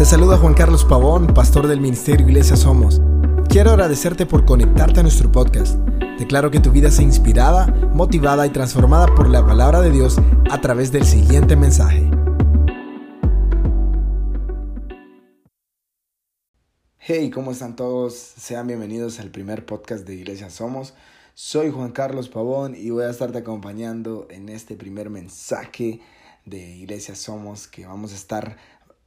Te 0.00 0.06
saluda 0.06 0.38
Juan 0.38 0.54
Carlos 0.54 0.86
Pavón, 0.86 1.26
pastor 1.26 1.66
del 1.66 1.78
Ministerio 1.78 2.26
Iglesia 2.26 2.56
Somos. 2.56 3.02
Quiero 3.50 3.72
agradecerte 3.72 4.24
por 4.24 4.46
conectarte 4.46 5.00
a 5.00 5.02
nuestro 5.02 5.30
podcast. 5.30 5.74
Declaro 6.18 6.50
que 6.50 6.58
tu 6.58 6.70
vida 6.70 6.90
sea 6.90 7.04
inspirada, 7.04 7.66
motivada 7.92 8.46
y 8.46 8.48
transformada 8.48 9.14
por 9.14 9.28
la 9.28 9.44
palabra 9.44 9.82
de 9.82 9.90
Dios 9.90 10.16
a 10.50 10.58
través 10.62 10.90
del 10.90 11.04
siguiente 11.04 11.54
mensaje. 11.54 12.10
Hey, 16.96 17.28
¿cómo 17.28 17.50
están 17.52 17.76
todos? 17.76 18.14
Sean 18.14 18.68
bienvenidos 18.68 19.20
al 19.20 19.28
primer 19.28 19.66
podcast 19.66 20.06
de 20.06 20.14
Iglesia 20.14 20.48
Somos. 20.48 20.94
Soy 21.34 21.70
Juan 21.70 21.92
Carlos 21.92 22.30
Pavón 22.30 22.74
y 22.74 22.88
voy 22.88 23.04
a 23.04 23.10
estarte 23.10 23.36
acompañando 23.36 24.28
en 24.30 24.48
este 24.48 24.76
primer 24.76 25.10
mensaje 25.10 26.00
de 26.46 26.58
Iglesia 26.58 27.14
Somos 27.14 27.68
que 27.68 27.84
vamos 27.84 28.12
a 28.12 28.16
estar 28.16 28.56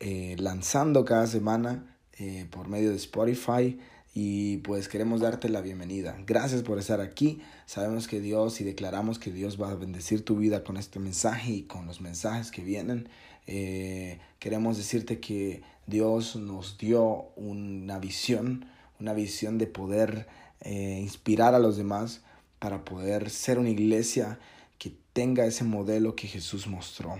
eh, 0.06 0.36
lanzando 0.38 1.06
cada 1.06 1.28
semana 1.28 1.96
eh, 2.18 2.46
por 2.52 2.68
medio 2.68 2.90
de 2.90 2.98
Spotify 2.98 3.80
y 4.14 4.58
pues 4.58 4.90
queremos 4.90 5.22
darte 5.22 5.48
la 5.48 5.62
bienvenida. 5.62 6.18
Gracias 6.28 6.62
por 6.62 6.78
estar 6.78 7.00
aquí. 7.00 7.40
Sabemos 7.68 8.10
que 8.10 8.20
Dios 8.20 8.60
y 8.60 8.66
declaramos 8.66 9.18
que 9.18 9.32
Dios 9.32 9.62
va 9.62 9.72
a 9.72 9.76
bendecir 9.76 10.26
tu 10.26 10.36
vida 10.36 10.66
con 10.66 10.76
este 10.76 11.00
mensaje 11.00 11.54
y 11.54 11.62
con 11.64 11.86
los 11.86 12.02
mensajes 12.02 12.52
que 12.52 12.66
vienen. 12.66 13.08
Eh, 13.48 14.20
queremos 14.40 14.76
decirte 14.76 15.22
que 15.22 15.62
Dios 15.88 16.36
nos 16.36 16.78
dio 16.78 17.30
una 17.38 17.98
visión, 17.98 18.66
una 19.00 19.14
visión 19.14 19.58
de 19.58 19.68
poder 19.68 20.28
inspirar 20.66 21.56
a 21.56 21.60
los 21.60 21.78
demás 21.78 22.24
para 22.60 22.84
poder 22.84 23.30
ser 23.30 23.58
una 23.58 23.70
iglesia 23.70 24.38
que 24.78 24.94
tenga 25.14 25.46
ese 25.46 25.64
modelo 25.64 26.14
que 26.18 26.28
Jesús 26.28 26.68
mostró. 26.68 27.20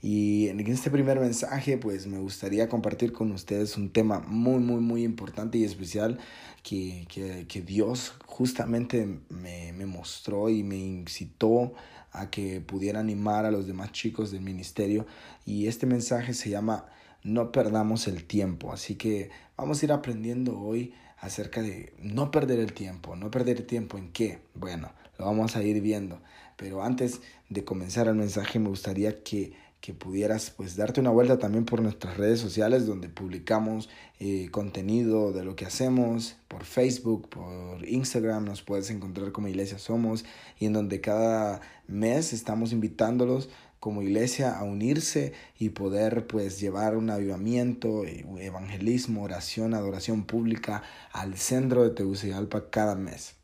Y 0.00 0.48
en 0.48 0.60
este 0.60 0.90
primer 0.90 1.20
mensaje, 1.20 1.78
pues 1.78 2.06
me 2.06 2.18
gustaría 2.18 2.68
compartir 2.68 3.12
con 3.12 3.32
ustedes 3.32 3.76
un 3.76 3.90
tema 3.90 4.20
muy, 4.20 4.60
muy, 4.60 4.80
muy 4.80 5.04
importante 5.04 5.58
y 5.58 5.64
especial 5.64 6.18
que, 6.62 7.06
que, 7.08 7.46
que 7.48 7.62
Dios 7.62 8.14
justamente 8.26 9.20
me, 9.28 9.72
me 9.72 9.86
mostró 9.86 10.48
y 10.48 10.62
me 10.62 10.76
incitó 10.76 11.72
a 12.12 12.30
que 12.30 12.60
pudiera 12.60 13.00
animar 13.00 13.46
a 13.46 13.50
los 13.50 13.66
demás 13.66 13.92
chicos 13.92 14.30
del 14.30 14.42
ministerio. 14.42 15.06
Y 15.46 15.66
este 15.66 15.86
mensaje 15.86 16.34
se 16.34 16.50
llama 16.50 16.86
No 17.22 17.52
perdamos 17.52 18.06
el 18.06 18.24
tiempo. 18.24 18.72
Así 18.72 18.96
que 18.96 19.30
vamos 19.56 19.82
a 19.82 19.86
ir 19.86 19.92
aprendiendo 19.92 20.58
hoy 20.58 20.94
acerca 21.18 21.62
de 21.62 21.94
no 21.98 22.30
perder 22.30 22.58
el 22.58 22.72
tiempo. 22.72 23.16
¿No 23.16 23.30
perder 23.30 23.58
el 23.58 23.66
tiempo 23.66 23.96
en 23.96 24.12
qué? 24.12 24.40
Bueno, 24.54 24.92
lo 25.18 25.24
vamos 25.24 25.56
a 25.56 25.62
ir 25.62 25.80
viendo. 25.80 26.20
Pero 26.56 26.82
antes 26.82 27.20
de 27.48 27.64
comenzar 27.64 28.08
el 28.08 28.14
mensaje 28.14 28.58
me 28.58 28.68
gustaría 28.68 29.22
que 29.22 29.52
que 29.82 29.92
pudieras 29.92 30.50
pues 30.56 30.76
darte 30.76 31.00
una 31.00 31.10
vuelta 31.10 31.40
también 31.40 31.64
por 31.64 31.82
nuestras 31.82 32.16
redes 32.16 32.38
sociales 32.38 32.86
donde 32.86 33.08
publicamos 33.08 33.90
eh, 34.20 34.48
contenido 34.52 35.32
de 35.32 35.44
lo 35.44 35.56
que 35.56 35.66
hacemos 35.66 36.36
por 36.46 36.64
Facebook, 36.64 37.28
por 37.28 37.86
Instagram, 37.86 38.44
nos 38.44 38.62
puedes 38.62 38.90
encontrar 38.90 39.32
como 39.32 39.48
Iglesia 39.48 39.80
Somos 39.80 40.24
y 40.60 40.66
en 40.66 40.72
donde 40.72 41.00
cada 41.00 41.60
mes 41.88 42.32
estamos 42.32 42.72
invitándolos 42.72 43.48
como 43.80 44.00
iglesia 44.02 44.56
a 44.56 44.62
unirse 44.62 45.32
y 45.58 45.70
poder 45.70 46.28
pues 46.28 46.60
llevar 46.60 46.96
un 46.96 47.10
avivamiento, 47.10 48.04
eh, 48.04 48.24
evangelismo, 48.38 49.24
oración, 49.24 49.74
adoración 49.74 50.22
pública 50.22 50.84
al 51.12 51.36
centro 51.36 51.82
de 51.82 51.90
Tegucigalpa 51.90 52.70
cada 52.70 52.94
mes. 52.94 53.41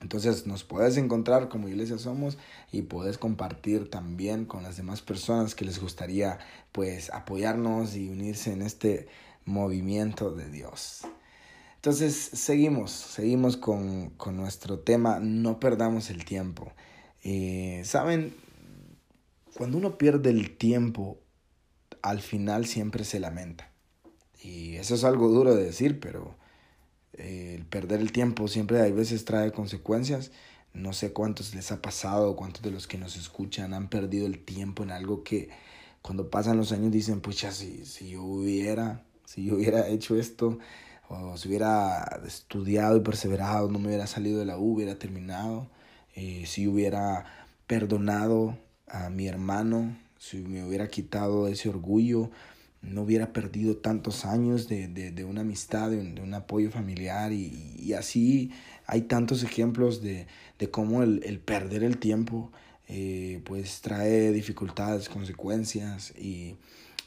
Entonces 0.00 0.46
nos 0.46 0.64
puedes 0.64 0.96
encontrar 0.96 1.48
como 1.48 1.68
iglesia 1.68 1.98
somos 1.98 2.38
y 2.72 2.82
puedes 2.82 3.18
compartir 3.18 3.90
también 3.90 4.46
con 4.46 4.62
las 4.62 4.76
demás 4.76 5.02
personas 5.02 5.54
que 5.54 5.64
les 5.64 5.80
gustaría 5.80 6.38
pues 6.72 7.10
apoyarnos 7.10 7.94
y 7.96 8.08
unirse 8.08 8.52
en 8.52 8.62
este 8.62 9.08
movimiento 9.44 10.30
de 10.30 10.50
Dios. 10.50 11.02
Entonces 11.76 12.14
seguimos, 12.14 12.90
seguimos 12.90 13.56
con, 13.56 14.12
nuestro 14.32 14.80
tema, 14.80 15.18
no 15.20 15.60
perdamos 15.60 16.10
el 16.10 16.24
tiempo. 16.24 16.72
Eh, 17.22 17.82
Saben, 17.84 18.34
cuando 19.56 19.78
uno 19.78 19.98
pierde 19.98 20.30
el 20.30 20.56
tiempo, 20.56 21.18
al 22.02 22.20
final 22.20 22.66
siempre 22.66 23.04
se 23.04 23.20
lamenta. 23.20 23.70
Y 24.42 24.76
eso 24.76 24.94
es 24.94 25.04
algo 25.04 25.28
duro 25.28 25.54
de 25.54 25.64
decir, 25.64 26.00
pero 26.00 26.34
el 27.20 27.64
perder 27.64 28.00
el 28.00 28.12
tiempo 28.12 28.48
siempre 28.48 28.80
hay 28.80 28.92
veces 28.92 29.24
trae 29.24 29.52
consecuencias. 29.52 30.32
No 30.72 30.92
sé 30.92 31.12
cuántos 31.12 31.54
les 31.54 31.72
ha 31.72 31.82
pasado, 31.82 32.36
cuántos 32.36 32.62
de 32.62 32.70
los 32.70 32.86
que 32.86 32.98
nos 32.98 33.16
escuchan 33.16 33.74
han 33.74 33.88
perdido 33.88 34.26
el 34.26 34.38
tiempo 34.44 34.82
en 34.82 34.92
algo 34.92 35.24
que 35.24 35.48
cuando 36.02 36.30
pasan 36.30 36.56
los 36.56 36.72
años 36.72 36.92
dicen, 36.92 37.20
pucha, 37.20 37.52
si, 37.52 37.84
si 37.84 38.10
yo 38.10 38.22
hubiera, 38.22 39.02
si 39.24 39.44
yo 39.44 39.56
hubiera 39.56 39.88
hecho 39.88 40.16
esto, 40.16 40.58
o 41.08 41.36
si 41.36 41.48
hubiera 41.48 42.20
estudiado 42.26 42.96
y 42.96 43.00
perseverado, 43.00 43.68
no 43.68 43.78
me 43.78 43.88
hubiera 43.88 44.06
salido 44.06 44.38
de 44.38 44.46
la 44.46 44.58
U, 44.58 44.74
hubiera 44.74 44.96
terminado, 44.96 45.68
eh, 46.14 46.44
si 46.46 46.68
hubiera 46.68 47.26
perdonado 47.66 48.56
a 48.86 49.10
mi 49.10 49.26
hermano, 49.26 49.96
si 50.18 50.38
me 50.38 50.64
hubiera 50.64 50.88
quitado 50.88 51.48
ese 51.48 51.68
orgullo, 51.68 52.30
no 52.82 53.02
hubiera 53.02 53.32
perdido 53.32 53.76
tantos 53.76 54.24
años 54.24 54.68
de, 54.68 54.88
de, 54.88 55.24
una 55.24 55.42
amistad, 55.42 55.90
de 55.90 55.98
un, 55.98 56.34
apoyo 56.34 56.70
familiar 56.70 57.32
y, 57.32 57.92
así 57.92 58.52
hay 58.86 59.02
tantos 59.02 59.42
ejemplos 59.42 60.02
de, 60.02 60.26
de 60.58 60.70
cómo 60.70 61.02
el, 61.02 61.22
el, 61.24 61.40
perder 61.40 61.82
el 61.82 61.98
tiempo 61.98 62.52
eh, 62.88 63.40
pues 63.44 63.80
trae 63.82 64.32
dificultades, 64.32 65.08
consecuencias 65.08 66.12
y, 66.18 66.56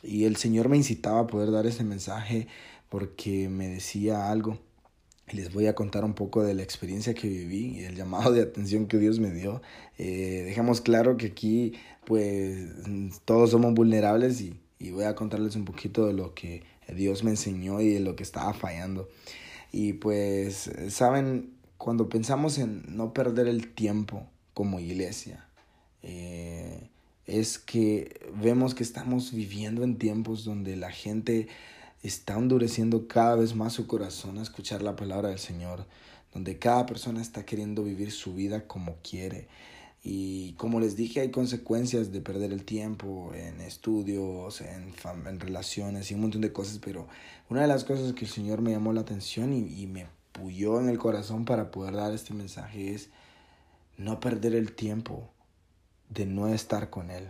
y 0.04 0.26
el 0.26 0.36
Señor 0.36 0.70
me 0.70 0.78
incitaba 0.78 1.22
a 1.22 1.28
poder 1.28 1.52
dar 1.52 1.66
ese 1.66 1.84
mensaje 1.84 2.48
porque 2.90 3.50
me 3.50 3.68
decía 3.68 4.30
algo. 4.30 4.60
Les 5.32 5.54
voy 5.54 5.68
a 5.68 5.74
contar 5.74 6.04
un 6.04 6.14
poco 6.14 6.44
de 6.44 6.54
la 6.54 6.64
experiencia 6.64 7.14
que 7.14 7.28
viví 7.28 7.80
y 7.80 7.84
el 7.86 7.96
llamado 7.96 8.32
de 8.34 8.42
atención 8.42 8.88
que 8.88 8.98
Dios 9.00 9.20
me 9.20 9.32
dio. 9.32 9.62
Eh, 9.98 10.44
dejamos 10.46 10.82
claro 10.82 11.18
que 11.18 11.28
aquí 11.28 11.74
pues 12.06 12.70
todos 13.26 13.52
somos 13.52 13.74
vulnerables 13.74 14.42
y, 14.42 14.60
y 14.80 14.92
voy 14.92 15.06
a 15.06 15.16
contarles 15.16 15.56
un 15.56 15.66
poquito 15.66 16.06
de 16.08 16.14
lo 16.14 16.34
que 16.34 16.64
Dios 16.94 17.24
me 17.24 17.32
enseñó 17.32 17.82
y 17.82 17.90
de 17.90 18.00
lo 18.00 18.16
que 18.16 18.24
estaba 18.24 18.54
fallando. 18.54 19.08
Y 19.72 19.94
pues, 19.94 20.70
saben, 20.90 21.54
cuando 21.78 22.10
pensamos 22.10 22.58
en 22.58 22.84
no 22.96 23.14
perder 23.14 23.48
el 23.48 23.74
tiempo 23.74 24.28
como 24.54 24.80
iglesia, 24.80 25.48
eh, 26.02 26.90
es 27.26 27.58
que 27.58 28.32
vemos 28.36 28.76
que 28.76 28.84
estamos 28.84 29.32
viviendo 29.32 29.84
en 29.84 29.98
tiempos 29.98 30.44
donde 30.44 30.76
la 30.76 30.92
gente 30.92 31.48
está 32.04 32.38
endureciendo 32.38 33.08
cada 33.08 33.36
vez 33.36 33.56
más 33.56 33.74
su 33.74 33.88
corazón 33.88 34.38
a 34.38 34.44
escuchar 34.44 34.82
la 34.82 34.96
palabra 34.96 35.30
del 35.30 35.40
Señor, 35.40 35.86
donde 36.34 36.60
cada 36.60 36.86
persona 36.86 37.22
está 37.22 37.46
queriendo 37.46 37.84
vivir 37.84 38.12
su 38.12 38.34
vida 38.34 38.68
como 38.68 38.98
quiere. 38.98 39.48
Y 40.04 40.54
como 40.54 40.82
les 40.82 40.98
dije, 40.98 41.22
hay 41.22 41.32
consecuencias 41.32 42.12
de 42.12 42.20
perder 42.20 42.52
el 42.52 42.66
tiempo 42.66 43.32
en 43.34 43.62
estudios, 43.62 44.60
en, 44.60 44.94
en 45.26 45.40
relaciones 45.40 46.12
y 46.12 46.14
un 46.14 46.22
montón 46.22 46.42
de 46.42 46.52
cosas, 46.52 46.80
pero 46.80 47.08
una 47.50 47.62
de 47.62 47.68
las 47.68 47.86
cosas 47.86 48.14
que 48.14 48.26
el 48.26 48.32
Señor 48.32 48.62
me 48.62 48.72
llamó 48.72 48.92
la 48.92 49.02
atención 49.02 49.54
y, 49.54 49.82
y 49.82 49.88
me 49.88 50.08
puyó 50.34 50.82
en 50.82 50.90
el 50.90 50.98
corazón 50.98 51.46
para 51.46 51.72
poder 51.72 51.96
dar 51.96 52.14
este 52.14 52.34
mensaje 52.34 52.94
es 52.94 53.10
no 53.98 54.20
perder 54.20 54.56
el 54.56 54.74
tiempo 54.74 55.30
de 56.10 56.26
no 56.26 56.48
estar 56.48 56.90
con 56.90 57.10
Él. 57.10 57.30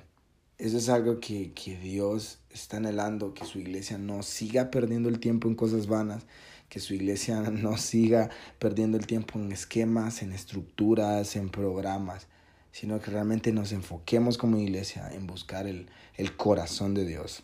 Eso 0.57 0.77
es 0.77 0.89
algo 0.89 1.19
que, 1.19 1.51
que 1.53 1.77
Dios 1.77 2.39
está 2.49 2.77
anhelando, 2.77 3.33
que 3.33 3.45
su 3.45 3.59
iglesia 3.59 3.97
no 3.97 4.23
siga 4.23 4.71
perdiendo 4.71 5.09
el 5.09 5.19
tiempo 5.19 5.47
en 5.47 5.55
cosas 5.55 5.87
vanas, 5.87 6.25
que 6.69 6.79
su 6.79 6.93
iglesia 6.93 7.41
no 7.51 7.77
siga 7.77 8.29
perdiendo 8.59 8.97
el 8.97 9.05
tiempo 9.05 9.37
en 9.37 9.51
esquemas, 9.51 10.21
en 10.23 10.31
estructuras, 10.31 11.35
en 11.35 11.49
programas, 11.49 12.27
sino 12.73 12.99
que 12.99 13.11
realmente 13.11 13.53
nos 13.53 13.71
enfoquemos 13.71 14.39
como 14.39 14.57
iglesia 14.57 15.07
en 15.13 15.27
buscar 15.27 15.67
el, 15.67 15.87
corazón 16.35 16.95
de 16.95 17.05
Dios. 17.05 17.43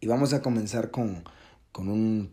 Y 0.00 0.08
vamos 0.08 0.32
a 0.32 0.42
comenzar 0.42 0.90
con, 0.90 1.22
un 1.76 2.30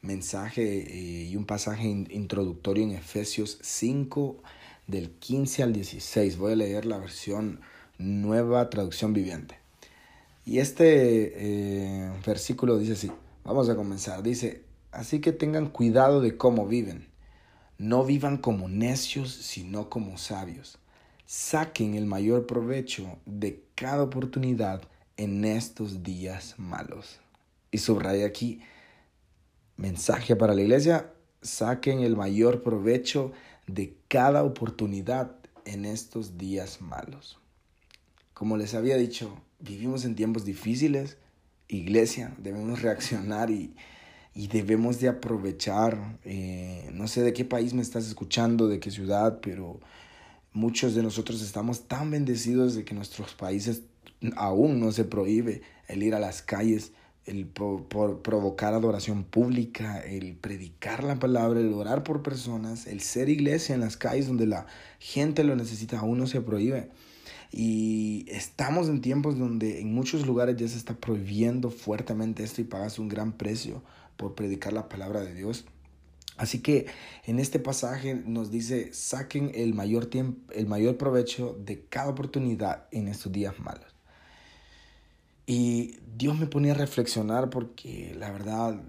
mensaje 0.00 0.62
eh, 0.62 1.24
y 1.26 1.36
un 1.36 1.44
pasaje 1.44 1.86
introductorio 1.86 2.82
en 2.82 2.92
Efesios 2.92 3.58
5 3.60 4.42
del 4.86 5.10
15 5.10 5.62
al 5.62 5.74
16. 5.74 6.38
Voy 6.38 6.52
a 6.52 6.56
leer 6.56 6.86
la 6.86 6.96
versión 6.96 7.60
nueva 7.98 8.70
traducción 8.70 9.12
viviente. 9.12 9.58
Y 10.46 10.60
este 10.60 11.34
eh, 11.36 12.10
versículo 12.24 12.78
dice 12.78 12.94
así, 12.94 13.12
vamos 13.44 13.68
a 13.68 13.76
comenzar, 13.76 14.22
dice, 14.22 14.64
así 14.92 15.20
que 15.20 15.32
tengan 15.32 15.68
cuidado 15.68 16.22
de 16.22 16.38
cómo 16.38 16.66
viven, 16.66 17.08
no 17.76 18.02
vivan 18.06 18.38
como 18.38 18.66
necios, 18.70 19.30
sino 19.30 19.90
como 19.90 20.16
sabios 20.16 20.80
saquen 21.30 21.94
el 21.94 22.06
mayor 22.06 22.44
provecho 22.44 23.20
de 23.24 23.62
cada 23.76 24.02
oportunidad 24.02 24.82
en 25.16 25.44
estos 25.44 26.02
días 26.02 26.56
malos. 26.58 27.20
Y 27.70 27.78
subraya 27.78 28.26
aquí, 28.26 28.62
mensaje 29.76 30.34
para 30.34 30.54
la 30.54 30.62
iglesia, 30.62 31.12
saquen 31.40 32.00
el 32.00 32.16
mayor 32.16 32.64
provecho 32.64 33.30
de 33.68 33.96
cada 34.08 34.42
oportunidad 34.42 35.36
en 35.66 35.84
estos 35.84 36.36
días 36.36 36.80
malos. 36.80 37.38
Como 38.34 38.56
les 38.56 38.74
había 38.74 38.96
dicho, 38.96 39.32
vivimos 39.60 40.04
en 40.04 40.16
tiempos 40.16 40.44
difíciles 40.44 41.16
iglesia, 41.68 42.34
debemos 42.38 42.82
reaccionar 42.82 43.50
y, 43.50 43.76
y 44.34 44.48
debemos 44.48 44.98
de 44.98 45.06
aprovechar. 45.06 46.18
Eh, 46.24 46.90
no 46.92 47.06
sé 47.06 47.22
de 47.22 47.32
qué 47.32 47.44
país 47.44 47.72
me 47.72 47.82
estás 47.82 48.08
escuchando, 48.08 48.66
de 48.66 48.80
qué 48.80 48.90
ciudad, 48.90 49.38
pero 49.40 49.78
muchos 50.52 50.94
de 50.94 51.02
nosotros 51.02 51.42
estamos 51.42 51.86
tan 51.86 52.10
bendecidos 52.10 52.74
de 52.74 52.84
que 52.84 52.94
nuestros 52.94 53.34
países 53.34 53.82
aún 54.36 54.80
no 54.80 54.92
se 54.92 55.04
prohíbe 55.04 55.62
el 55.88 56.02
ir 56.02 56.14
a 56.14 56.20
las 56.20 56.42
calles, 56.42 56.92
el 57.26 57.46
por 57.46 58.22
provocar 58.22 58.74
adoración 58.74 59.24
pública, 59.24 60.00
el 60.00 60.34
predicar 60.34 61.04
la 61.04 61.18
palabra, 61.18 61.60
el 61.60 61.72
orar 61.72 62.02
por 62.02 62.22
personas, 62.22 62.86
el 62.86 63.00
ser 63.00 63.28
iglesia 63.28 63.74
en 63.74 63.80
las 63.80 63.96
calles 63.96 64.26
donde 64.26 64.46
la 64.46 64.66
gente 64.98 65.44
lo 65.44 65.54
necesita, 65.54 66.00
aún 66.00 66.18
no 66.18 66.26
se 66.26 66.40
prohíbe. 66.40 66.90
Y 67.52 68.26
estamos 68.28 68.88
en 68.88 69.00
tiempos 69.00 69.38
donde 69.38 69.80
en 69.80 69.92
muchos 69.92 70.26
lugares 70.26 70.56
ya 70.56 70.68
se 70.68 70.78
está 70.78 70.94
prohibiendo 70.94 71.70
fuertemente 71.70 72.44
esto 72.44 72.60
y 72.60 72.64
pagas 72.64 72.98
un 72.98 73.08
gran 73.08 73.32
precio 73.32 73.82
por 74.16 74.34
predicar 74.34 74.72
la 74.72 74.88
palabra 74.88 75.20
de 75.20 75.34
Dios. 75.34 75.64
Así 76.40 76.60
que 76.60 76.86
en 77.26 77.38
este 77.38 77.58
pasaje 77.58 78.14
nos 78.14 78.50
dice, 78.50 78.94
saquen 78.94 79.52
el 79.54 79.74
mayor, 79.74 80.06
tiempo, 80.06 80.50
el 80.54 80.66
mayor 80.66 80.96
provecho 80.96 81.54
de 81.62 81.84
cada 81.84 82.08
oportunidad 82.08 82.86
en 82.92 83.08
estos 83.08 83.30
días 83.30 83.58
malos. 83.58 83.94
Y 85.44 85.98
Dios 86.16 86.38
me 86.38 86.46
ponía 86.46 86.72
a 86.72 86.76
reflexionar 86.76 87.50
porque 87.50 88.14
la 88.18 88.30
verdad, 88.30 88.80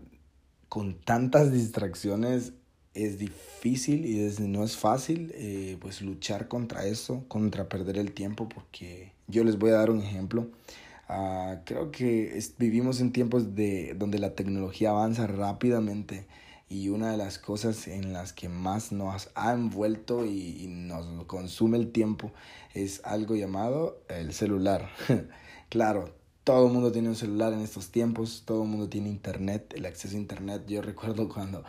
con 0.70 1.02
tantas 1.02 1.52
distracciones 1.52 2.54
es 2.94 3.20
difícil 3.20 4.06
y 4.06 4.34
no 4.48 4.64
es 4.64 4.78
fácil 4.78 5.34
eh, 5.36 5.78
pues 5.82 6.02
luchar 6.02 6.48
contra 6.48 6.86
eso, 6.86 7.26
contra 7.28 7.68
perder 7.68 7.98
el 7.98 8.14
tiempo, 8.14 8.48
porque 8.48 9.12
yo 9.28 9.44
les 9.44 9.58
voy 9.58 9.72
a 9.72 9.74
dar 9.74 9.90
un 9.90 10.00
ejemplo. 10.00 10.50
Uh, 11.10 11.58
creo 11.66 11.92
que 11.92 12.42
vivimos 12.58 13.02
en 13.02 13.12
tiempos 13.12 13.56
de, 13.56 13.94
donde 13.98 14.20
la 14.20 14.36
tecnología 14.36 14.92
avanza 14.92 15.28
rápidamente 15.28 16.28
y 16.72 16.88
una 16.88 17.12
de 17.12 17.18
las 17.18 17.38
cosas 17.38 17.90
en 17.90 18.14
las 18.14 18.32
que 18.32 18.48
más 18.48 18.94
nos 18.94 19.30
ha 19.36 19.52
envuelto 19.52 20.26
y, 20.26 20.68
nos 20.70 21.26
consume 21.26 21.78
el 21.78 21.92
tiempo 21.92 22.32
es 22.74 23.02
algo 23.04 23.36
llamado 23.36 24.02
el 24.08 24.34
celular. 24.34 24.90
claro, 25.70 26.16
todo 26.46 26.68
el 26.68 26.74
mundo 26.74 26.94
tiene 26.94 27.10
un 27.10 27.18
celular 27.18 27.52
en 27.52 27.60
estos 27.60 27.92
tiempos, 27.92 28.44
todo 28.46 28.64
el 28.64 28.70
mundo 28.70 28.88
tiene 28.88 29.10
internet, 29.10 29.74
el 29.76 29.86
acceso 29.86 30.16
a 30.16 30.20
internet. 30.20 30.64
Yo 30.66 30.82
recuerdo 30.92 31.28
cuando 31.28 31.66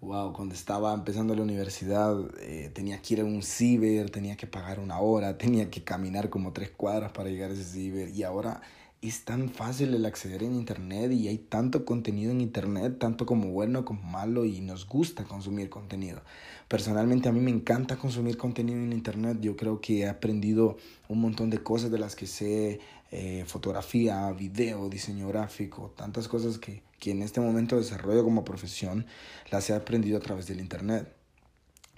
wow, 0.00 0.32
cuando 0.32 0.54
estaba 0.54 0.94
empezando 0.94 1.34
la 1.34 1.42
universidad 1.42 2.16
eh, 2.40 2.70
tenía 2.72 3.02
que 3.02 3.14
ir 3.14 3.20
a 3.20 3.24
un 3.24 3.42
ciber, 3.42 4.08
tenía 4.08 4.38
que 4.38 4.46
pagar 4.46 4.80
una 4.80 5.00
hora, 5.00 5.36
tenía 5.36 5.70
que 5.70 5.84
caminar 5.84 6.30
como 6.30 6.54
tres 6.54 6.70
cuadras 6.70 7.12
para 7.12 7.28
llegar 7.28 7.50
a 7.50 7.52
ese 7.52 7.64
ciber 7.64 8.08
y 8.08 8.22
ahora 8.22 8.62
es 9.02 9.24
tan 9.24 9.48
fácil 9.48 9.94
el 9.94 10.04
acceder 10.04 10.42
en 10.42 10.54
internet 10.54 11.12
y 11.12 11.28
hay 11.28 11.38
tanto 11.38 11.84
contenido 11.84 12.32
en 12.32 12.40
internet, 12.40 12.98
tanto 12.98 13.26
como 13.26 13.50
bueno 13.50 13.84
como 13.84 14.02
malo 14.02 14.44
y 14.44 14.60
nos 14.60 14.86
gusta 14.86 15.24
consumir 15.24 15.70
contenido. 15.70 16.20
Personalmente 16.68 17.28
a 17.28 17.32
mí 17.32 17.40
me 17.40 17.50
encanta 17.50 17.96
consumir 17.96 18.36
contenido 18.36 18.78
en 18.78 18.92
internet, 18.92 19.38
yo 19.40 19.56
creo 19.56 19.80
que 19.80 20.00
he 20.00 20.08
aprendido 20.08 20.76
un 21.08 21.20
montón 21.20 21.50
de 21.50 21.62
cosas 21.62 21.90
de 21.90 21.98
las 21.98 22.14
que 22.14 22.26
sé, 22.26 22.80
eh, 23.10 23.44
fotografía, 23.46 24.30
video, 24.32 24.88
diseño 24.88 25.28
gráfico, 25.28 25.92
tantas 25.96 26.28
cosas 26.28 26.58
que 26.58 26.82
que 27.00 27.10
en 27.10 27.22
este 27.22 27.40
momento 27.40 27.76
desarrollo 27.76 28.22
como 28.22 28.44
profesión 28.44 29.06
las 29.50 29.68
he 29.70 29.74
aprendido 29.74 30.18
a 30.18 30.20
través 30.20 30.46
del 30.46 30.60
Internet. 30.60 31.12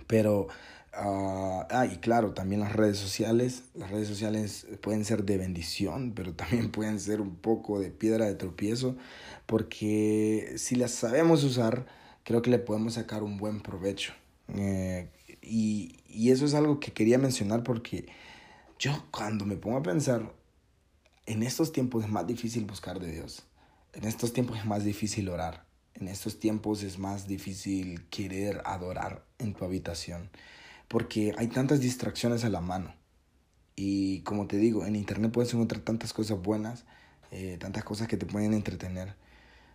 Pero, 0.06 0.46
ah, 0.92 1.66
ah, 1.70 1.86
y 1.86 1.96
claro, 1.96 2.32
también 2.32 2.60
las 2.60 2.72
redes 2.72 2.98
sociales. 2.98 3.64
Las 3.74 3.90
redes 3.90 4.08
sociales 4.08 4.66
pueden 4.80 5.04
ser 5.04 5.24
de 5.24 5.38
bendición, 5.38 6.12
pero 6.16 6.34
también 6.34 6.70
pueden 6.70 7.00
ser 7.00 7.20
un 7.20 7.36
poco 7.36 7.80
de 7.80 7.90
piedra 7.90 8.26
de 8.26 8.34
tropiezo, 8.34 8.96
porque 9.46 10.54
si 10.56 10.76
las 10.76 10.92
sabemos 10.92 11.44
usar, 11.44 11.86
creo 12.24 12.42
que 12.42 12.50
le 12.50 12.58
podemos 12.58 12.94
sacar 12.94 13.22
un 13.22 13.36
buen 13.38 13.60
provecho. 13.60 14.12
Eh, 14.48 15.08
y, 15.40 16.00
y 16.08 16.30
eso 16.30 16.44
es 16.44 16.54
algo 16.54 16.78
que 16.80 16.92
quería 16.92 17.18
mencionar 17.18 17.62
porque 17.62 18.06
yo 18.78 19.04
cuando 19.10 19.46
me 19.46 19.56
pongo 19.56 19.78
a 19.78 19.82
pensar, 19.82 20.32
en 21.26 21.42
estos 21.42 21.72
tiempos 21.72 22.04
es 22.04 22.10
más 22.10 22.26
difícil 22.26 22.64
buscar 22.64 23.00
de 23.00 23.12
Dios 23.12 23.44
en 23.92 24.04
estos 24.04 24.32
tiempos 24.32 24.58
es 24.58 24.64
más 24.64 24.84
difícil 24.84 25.28
orar. 25.28 25.64
En 25.94 26.08
estos 26.08 26.38
tiempos 26.38 26.82
es 26.82 26.98
más 26.98 27.28
difícil 27.28 28.08
querer 28.08 28.62
adorar 28.64 29.24
en 29.38 29.52
tu 29.54 29.64
habitación. 29.64 30.30
Porque 30.92 31.34
hay 31.38 31.48
tantas 31.48 31.80
distracciones 31.80 32.44
a 32.44 32.50
la 32.50 32.60
mano. 32.60 32.94
Y 33.76 34.20
como 34.24 34.46
te 34.46 34.58
digo, 34.58 34.84
en 34.84 34.94
internet 34.94 35.32
puedes 35.32 35.54
encontrar 35.54 35.80
tantas 35.80 36.12
cosas 36.12 36.42
buenas, 36.42 36.84
eh, 37.30 37.56
tantas 37.58 37.82
cosas 37.82 38.08
que 38.08 38.18
te 38.18 38.26
pueden 38.26 38.52
entretener. 38.52 39.14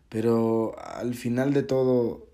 Pero 0.10 0.76
al 0.80 1.16
final 1.16 1.56
de 1.56 1.64
todo, 1.64 2.28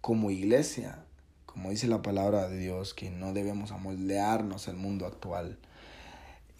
como 0.00 0.30
iglesia, 0.30 1.04
como 1.44 1.68
dice 1.68 1.86
la 1.86 2.00
palabra 2.00 2.48
de 2.48 2.56
Dios, 2.56 2.94
que 2.94 3.10
no 3.10 3.34
debemos 3.34 3.72
amoldearnos 3.72 4.68
al 4.68 4.78
mundo 4.78 5.04
actual. 5.04 5.58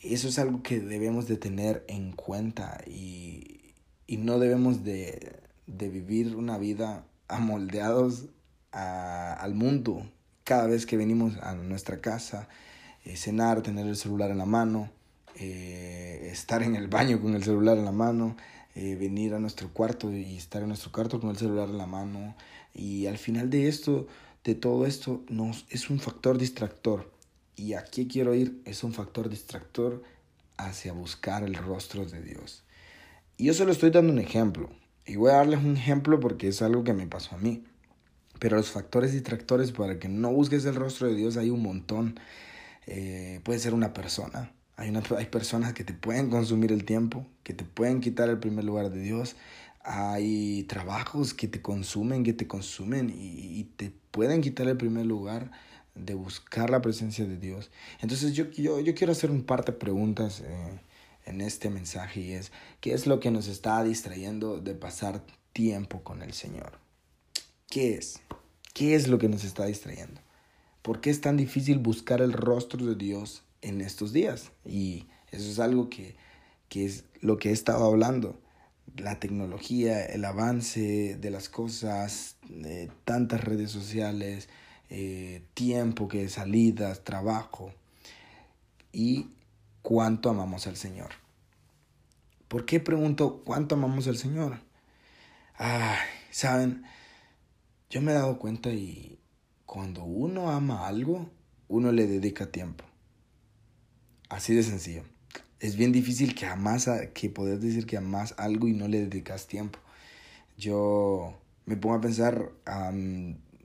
Eso 0.02 0.28
es 0.28 0.38
algo 0.38 0.62
que 0.62 0.80
debemos 0.80 1.28
de 1.28 1.38
tener 1.38 1.82
en 1.88 2.12
cuenta 2.12 2.82
y, 2.86 3.72
y 4.06 4.18
no 4.18 4.38
debemos 4.38 4.84
de, 4.84 5.40
vivir 5.66 6.36
una 6.36 6.58
vida 6.58 7.06
amoldeados 7.26 8.26
al 8.70 9.54
mundo 9.54 10.06
cada 10.48 10.66
vez 10.66 10.86
que 10.86 10.96
venimos 10.96 11.36
a 11.42 11.54
nuestra 11.54 12.00
casa, 12.00 12.48
eh, 13.04 13.18
cenar, 13.18 13.60
tener 13.62 13.86
el 13.86 13.96
celular 13.96 14.30
en 14.30 14.38
la 14.38 14.46
mano, 14.46 14.88
eh, 15.34 16.30
estar 16.32 16.62
en 16.62 16.74
el 16.74 16.88
baño 16.88 17.20
con 17.20 17.34
el 17.34 17.44
celular 17.44 17.76
en 17.76 17.84
la 17.84 17.92
mano, 17.92 18.34
eh, 18.74 18.96
venir 18.98 19.34
a 19.34 19.40
nuestro 19.40 19.68
cuarto 19.74 20.10
y 20.10 20.38
estar 20.38 20.62
en 20.62 20.68
nuestro 20.68 20.90
cuarto 20.90 21.20
con 21.20 21.28
el 21.28 21.36
celular 21.36 21.68
en 21.68 21.76
la 21.76 21.84
mano. 21.84 22.34
Y 22.72 23.04
al 23.08 23.18
final 23.18 23.50
de 23.50 23.68
esto, 23.68 24.06
de 24.42 24.54
todo 24.54 24.86
esto, 24.86 25.22
nos, 25.28 25.66
es 25.68 25.90
un 25.90 26.00
factor 26.00 26.38
distractor. 26.38 27.12
Y 27.54 27.74
aquí 27.74 28.08
quiero 28.08 28.34
ir, 28.34 28.62
es 28.64 28.82
un 28.84 28.94
factor 28.94 29.28
distractor 29.28 30.02
hacia 30.56 30.94
buscar 30.94 31.42
el 31.42 31.56
rostro 31.56 32.06
de 32.06 32.22
Dios. 32.22 32.62
Y 33.36 33.44
yo 33.44 33.52
solo 33.52 33.72
estoy 33.72 33.90
dando 33.90 34.14
un 34.14 34.18
ejemplo. 34.18 34.70
Y 35.04 35.16
voy 35.16 35.30
a 35.30 35.34
darles 35.34 35.62
un 35.62 35.76
ejemplo 35.76 36.18
porque 36.18 36.48
es 36.48 36.62
algo 36.62 36.84
que 36.84 36.94
me 36.94 37.06
pasó 37.06 37.34
a 37.34 37.38
mí. 37.38 37.64
Pero 38.38 38.56
los 38.56 38.70
factores 38.70 39.12
distractores 39.12 39.72
para 39.72 39.98
que 39.98 40.08
no 40.08 40.30
busques 40.30 40.64
el 40.64 40.74
rostro 40.74 41.08
de 41.08 41.14
Dios 41.14 41.36
hay 41.36 41.50
un 41.50 41.62
montón. 41.62 42.18
Eh, 42.86 43.40
puede 43.44 43.58
ser 43.58 43.74
una 43.74 43.92
persona. 43.92 44.52
Hay, 44.76 44.90
una, 44.90 45.02
hay 45.16 45.26
personas 45.26 45.72
que 45.72 45.84
te 45.84 45.92
pueden 45.92 46.30
consumir 46.30 46.72
el 46.72 46.84
tiempo, 46.84 47.26
que 47.42 47.52
te 47.52 47.64
pueden 47.64 48.00
quitar 48.00 48.28
el 48.28 48.38
primer 48.38 48.64
lugar 48.64 48.90
de 48.90 49.00
Dios. 49.00 49.36
Hay 49.82 50.64
trabajos 50.64 51.34
que 51.34 51.48
te 51.48 51.62
consumen, 51.62 52.22
que 52.22 52.32
te 52.32 52.46
consumen 52.46 53.12
y, 53.14 53.64
te 53.76 53.92
pueden 54.10 54.40
quitar 54.40 54.68
el 54.68 54.76
primer 54.76 55.06
lugar 55.06 55.50
de 55.94 56.14
buscar 56.14 56.70
la 56.70 56.80
presencia 56.80 57.26
de 57.26 57.38
Dios. 57.38 57.70
Entonces 58.00 58.34
yo, 58.34 58.50
yo, 58.50 58.80
yo 58.80 58.94
quiero 58.94 59.12
hacer 59.12 59.30
un 59.30 59.42
par 59.42 59.64
de 59.64 59.72
preguntas. 59.72 60.42
Eh, 60.44 60.80
en 61.28 61.40
este 61.40 61.70
mensaje 61.70 62.20
y 62.20 62.32
es, 62.32 62.52
¿qué 62.80 62.94
es 62.94 63.06
lo 63.06 63.20
que 63.20 63.30
nos 63.30 63.46
está 63.48 63.82
distrayendo 63.84 64.58
de 64.58 64.74
pasar 64.74 65.22
tiempo 65.52 66.02
con 66.02 66.22
el 66.22 66.32
Señor? 66.32 66.87
¿Qué 67.68 67.94
es? 67.94 68.20
¿Qué 68.72 68.94
es 68.94 69.08
lo 69.08 69.18
que 69.18 69.28
nos 69.28 69.44
está 69.44 69.66
distrayendo? 69.66 70.22
¿Por 70.80 71.02
qué 71.02 71.10
es 71.10 71.20
tan 71.20 71.36
difícil 71.36 71.78
buscar 71.78 72.22
el 72.22 72.32
rostro 72.32 72.86
de 72.86 72.94
Dios 72.94 73.42
en 73.60 73.82
estos 73.82 74.14
días? 74.14 74.52
Y 74.64 75.06
eso 75.30 75.50
es 75.50 75.58
algo 75.58 75.90
que, 75.90 76.16
que 76.70 76.86
es 76.86 77.04
lo 77.20 77.36
que 77.36 77.50
he 77.50 77.52
estado 77.52 77.84
hablando. 77.84 78.40
La 78.96 79.20
tecnología, 79.20 80.02
el 80.06 80.24
avance 80.24 81.18
de 81.20 81.30
las 81.30 81.50
cosas, 81.50 82.36
eh, 82.48 82.88
tantas 83.04 83.44
redes 83.44 83.70
sociales, 83.70 84.48
eh, 84.88 85.42
tiempo 85.52 86.08
que 86.08 86.26
salidas, 86.30 87.04
trabajo. 87.04 87.74
Y 88.92 89.28
cuánto 89.82 90.30
amamos 90.30 90.66
al 90.66 90.76
Señor. 90.76 91.10
¿Por 92.48 92.64
qué 92.64 92.80
pregunto 92.80 93.42
cuánto 93.44 93.74
amamos 93.74 94.06
al 94.08 94.16
Señor? 94.16 94.58
Ay, 95.54 95.98
saben, 96.30 96.84
yo 97.90 98.02
me 98.02 98.12
he 98.12 98.14
dado 98.14 98.38
cuenta 98.38 98.70
y 98.70 99.18
cuando 99.66 100.04
uno 100.04 100.50
ama 100.50 100.86
algo, 100.86 101.30
uno 101.68 101.92
le 101.92 102.06
dedica 102.06 102.50
tiempo. 102.50 102.84
Así 104.28 104.54
de 104.54 104.62
sencillo. 104.62 105.02
Es 105.60 105.76
bien 105.76 105.92
difícil 105.92 106.34
que 106.34 106.46
amas, 106.46 106.88
que 107.14 107.30
poder 107.30 107.58
decir 107.58 107.86
que 107.86 107.96
amas 107.96 108.34
algo 108.38 108.68
y 108.68 108.72
no 108.72 108.88
le 108.88 109.00
dedicas 109.06 109.46
tiempo. 109.46 109.78
Yo 110.56 111.38
me 111.66 111.76
pongo 111.76 111.96
a 111.96 112.00
pensar, 112.00 112.52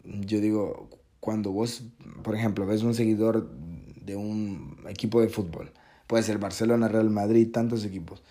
yo 0.04 0.40
digo, 0.42 0.90
cuando 1.20 1.52
vos, 1.52 1.84
por 2.24 2.36
ejemplo, 2.36 2.66
ves 2.66 2.84
un 2.84 2.94
seguidor 2.94 3.50
de 3.52 4.16
un 4.16 4.78
equipo 4.90 5.22
de 5.22 5.30
fútbol, 5.30 5.72
Puede 6.08 6.24
ser 6.24 6.38
Barcelona, 6.38 6.88
Real 6.88 7.10
Madrid, 7.10 7.50
tantos 7.52 7.86
equipos. 7.86 8.22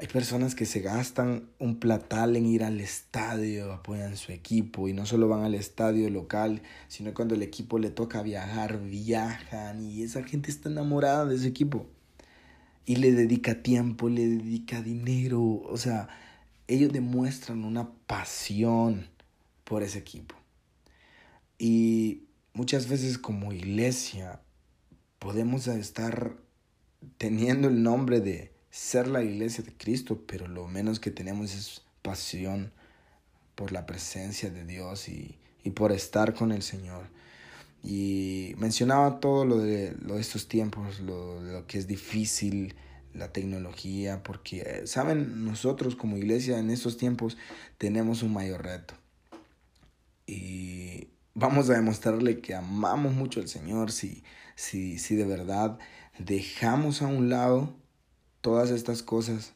Hay 0.00 0.06
personas 0.06 0.54
que 0.54 0.64
se 0.64 0.80
gastan 0.80 1.50
un 1.58 1.78
platal 1.78 2.34
en 2.34 2.46
ir 2.46 2.64
al 2.64 2.80
estadio, 2.80 3.70
apoyan 3.70 4.16
su 4.16 4.32
equipo 4.32 4.88
y 4.88 4.94
no 4.94 5.04
solo 5.04 5.28
van 5.28 5.44
al 5.44 5.54
estadio 5.54 6.08
local, 6.08 6.62
sino 6.88 7.12
cuando 7.12 7.34
el 7.34 7.42
equipo 7.42 7.78
le 7.78 7.90
toca 7.90 8.22
viajar, 8.22 8.80
viajan 8.80 9.82
y 9.84 10.02
esa 10.02 10.22
gente 10.22 10.50
está 10.50 10.70
enamorada 10.70 11.26
de 11.26 11.36
ese 11.36 11.48
equipo. 11.48 11.86
y 12.86 12.96
le 12.96 13.12
dedica 13.12 13.62
tiempo, 13.62 14.08
le 14.08 14.26
dedica 14.26 14.80
dinero, 14.80 15.42
o 15.42 15.76
sea, 15.76 16.08
ellos 16.66 16.92
demuestran 16.92 17.64
una 17.64 17.90
pasión 18.06 19.06
por 19.64 19.82
ese 19.82 19.98
equipo. 19.98 20.34
Y 21.58 22.22
muchas 22.54 22.88
veces 22.88 23.18
como 23.18 23.52
iglesia 23.52 24.40
podemos 25.18 25.66
estar 25.68 26.36
teniendo 27.18 27.68
el 27.68 27.82
nombre 27.82 28.20
de 28.20 28.59
ser 28.70 29.08
la 29.08 29.22
iglesia 29.22 29.64
de 29.64 29.72
Cristo, 29.72 30.22
pero 30.26 30.46
lo 30.46 30.68
menos 30.68 31.00
que 31.00 31.10
tenemos 31.10 31.54
es 31.54 31.82
pasión 32.02 32.72
por 33.54 33.72
la 33.72 33.84
presencia 33.84 34.50
de 34.50 34.64
Dios 34.64 35.08
y, 35.08 35.36
por 35.74 35.92
estar 35.92 36.34
con 36.34 36.52
el 36.52 36.62
Señor. 36.62 37.08
Y 37.82 38.54
mencionaba 38.58 39.20
todo 39.20 39.44
lo 39.44 39.58
de, 39.58 39.96
lo 40.00 40.14
de 40.14 40.20
estos 40.20 40.48
tiempos, 40.48 41.00
lo, 41.00 41.40
lo 41.40 41.66
que 41.66 41.78
es 41.78 41.86
difícil, 41.86 42.74
la 43.14 43.32
tecnología, 43.32 44.22
porque, 44.22 44.62
eh, 44.62 44.86
saben, 44.86 45.44
nosotros 45.44 45.96
como 45.96 46.16
iglesia 46.16 46.58
en 46.58 46.70
estos 46.70 46.96
tiempos 46.96 47.36
tenemos 47.78 48.22
un 48.22 48.32
mayor 48.32 48.64
reto. 48.64 48.94
Y 50.26 51.08
vamos 51.34 51.70
a 51.70 51.74
demostrarle 51.74 52.40
que 52.40 52.54
amamos 52.54 53.12
mucho 53.12 53.40
al 53.40 53.48
Señor 53.48 53.90
si, 53.90 54.22
si, 54.54 54.98
si 54.98 55.16
de 55.16 55.24
verdad 55.24 55.78
dejamos 56.18 57.02
a 57.02 57.06
un 57.06 57.30
lado 57.30 57.79
todas 58.40 58.70
estas 58.70 59.02
cosas 59.02 59.52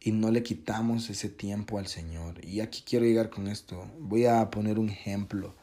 y 0.00 0.12
no 0.12 0.30
le 0.30 0.42
quitamos 0.42 1.08
ese 1.10 1.28
tiempo 1.28 1.78
al 1.78 1.86
Señor. 1.86 2.44
Y 2.44 2.60
aquí 2.60 2.82
quiero 2.86 3.06
llegar 3.06 3.30
con 3.30 3.48
esto. 3.48 3.88
Voy 3.98 4.26
a 4.26 4.50
poner 4.50 4.78
un 4.78 4.90
ejemplo 4.90 5.54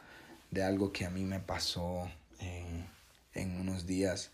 de 0.50 0.63
algo 0.63 0.91
que 0.91 1.06
a 1.06 1.10
mí 1.10 1.24
me 1.24 1.39
pasó 1.39 2.10
en, 2.39 3.60
unos 3.60 3.86
días. 3.86 4.32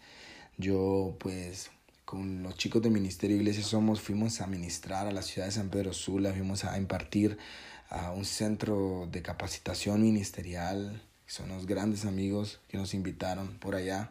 Yo 0.57 1.15
pues 1.19 1.69
con 2.05 2.41
los 2.41 2.55
chicos 2.55 2.81
de 2.81 2.89
Ministerio 2.89 3.35
Iglesia 3.35 3.63
Somos 3.63 3.99
fuimos 3.99 4.39
a 4.39 4.47
ministrar 4.47 5.07
a 5.07 5.11
la 5.11 5.21
ciudad 5.21 5.47
de 5.47 5.51
San 5.51 5.69
Pedro 5.69 5.91
Sula, 5.91 6.31
fuimos 6.31 6.63
a 6.63 6.77
impartir 6.77 7.37
a 7.89 8.11
un 8.11 8.23
centro 8.23 9.07
de 9.11 9.21
capacitación 9.21 10.01
ministerial. 10.01 11.01
Son 11.25 11.49
los 11.49 11.65
grandes 11.65 12.05
amigos 12.05 12.61
que 12.69 12.77
nos 12.77 12.93
invitaron 12.93 13.57
por 13.59 13.75
allá. 13.75 14.09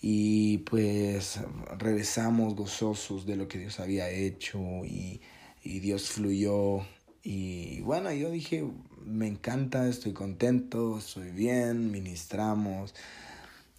Y 0.00 0.58
pues 0.58 1.40
regresamos 1.78 2.54
gozosos 2.54 3.26
de 3.26 3.36
lo 3.36 3.48
que 3.48 3.58
Dios 3.58 3.80
había 3.80 4.08
hecho 4.10 4.58
y, 4.84 5.20
y 5.62 5.80
Dios 5.80 6.08
fluyó. 6.08 6.80
Y 7.22 7.80
bueno, 7.82 8.12
yo 8.12 8.30
dije, 8.30 8.64
me 9.04 9.26
encanta, 9.26 9.88
estoy 9.88 10.12
contento, 10.12 10.98
estoy 10.98 11.30
bien, 11.30 11.90
ministramos. 11.90 12.94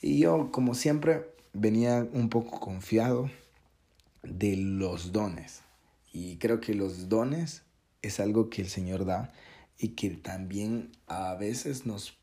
Y 0.01 0.19
yo, 0.19 0.51
como 0.51 0.75
siempre, 0.75 1.25
venía 1.53 2.07
un 2.13 2.29
poco 2.29 2.59
confiado 2.59 3.29
de 4.23 4.57
los 4.57 5.11
dones. 5.11 5.61
Y 6.13 6.37
creo 6.37 6.59
que 6.59 6.73
los 6.73 7.09
dones 7.09 7.63
es 8.01 8.19
algo 8.19 8.49
que 8.49 8.61
el 8.61 8.69
Señor 8.69 9.05
da 9.05 9.31
y 9.77 9.89
que 9.89 10.09
también 10.11 10.91
a 11.07 11.35
veces 11.35 11.85
nos 11.85 12.17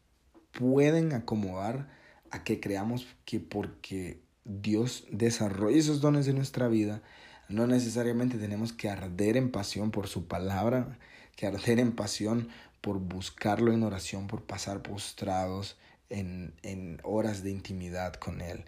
pueden 0.52 1.12
acomodar 1.12 1.88
a 2.30 2.44
que 2.44 2.60
creamos 2.60 3.06
que 3.24 3.40
porque 3.40 4.20
Dios 4.44 5.04
desarrolla 5.10 5.76
esos 5.78 6.00
dones 6.00 6.28
en 6.28 6.36
nuestra 6.36 6.68
vida, 6.68 7.02
no 7.48 7.66
necesariamente 7.66 8.38
tenemos 8.38 8.72
que 8.72 8.88
arder 8.88 9.36
en 9.36 9.50
pasión 9.50 9.90
por 9.90 10.08
su 10.08 10.26
palabra, 10.26 10.98
que 11.36 11.46
arder 11.46 11.78
en 11.80 11.92
pasión 11.92 12.48
por 12.80 12.98
buscarlo 12.98 13.72
en 13.72 13.82
oración, 13.82 14.26
por 14.26 14.42
pasar 14.42 14.82
postrados 14.82 15.78
en, 16.10 16.54
en 16.62 17.00
horas 17.02 17.42
de 17.42 17.50
intimidad 17.50 18.14
con 18.14 18.40
Él. 18.40 18.64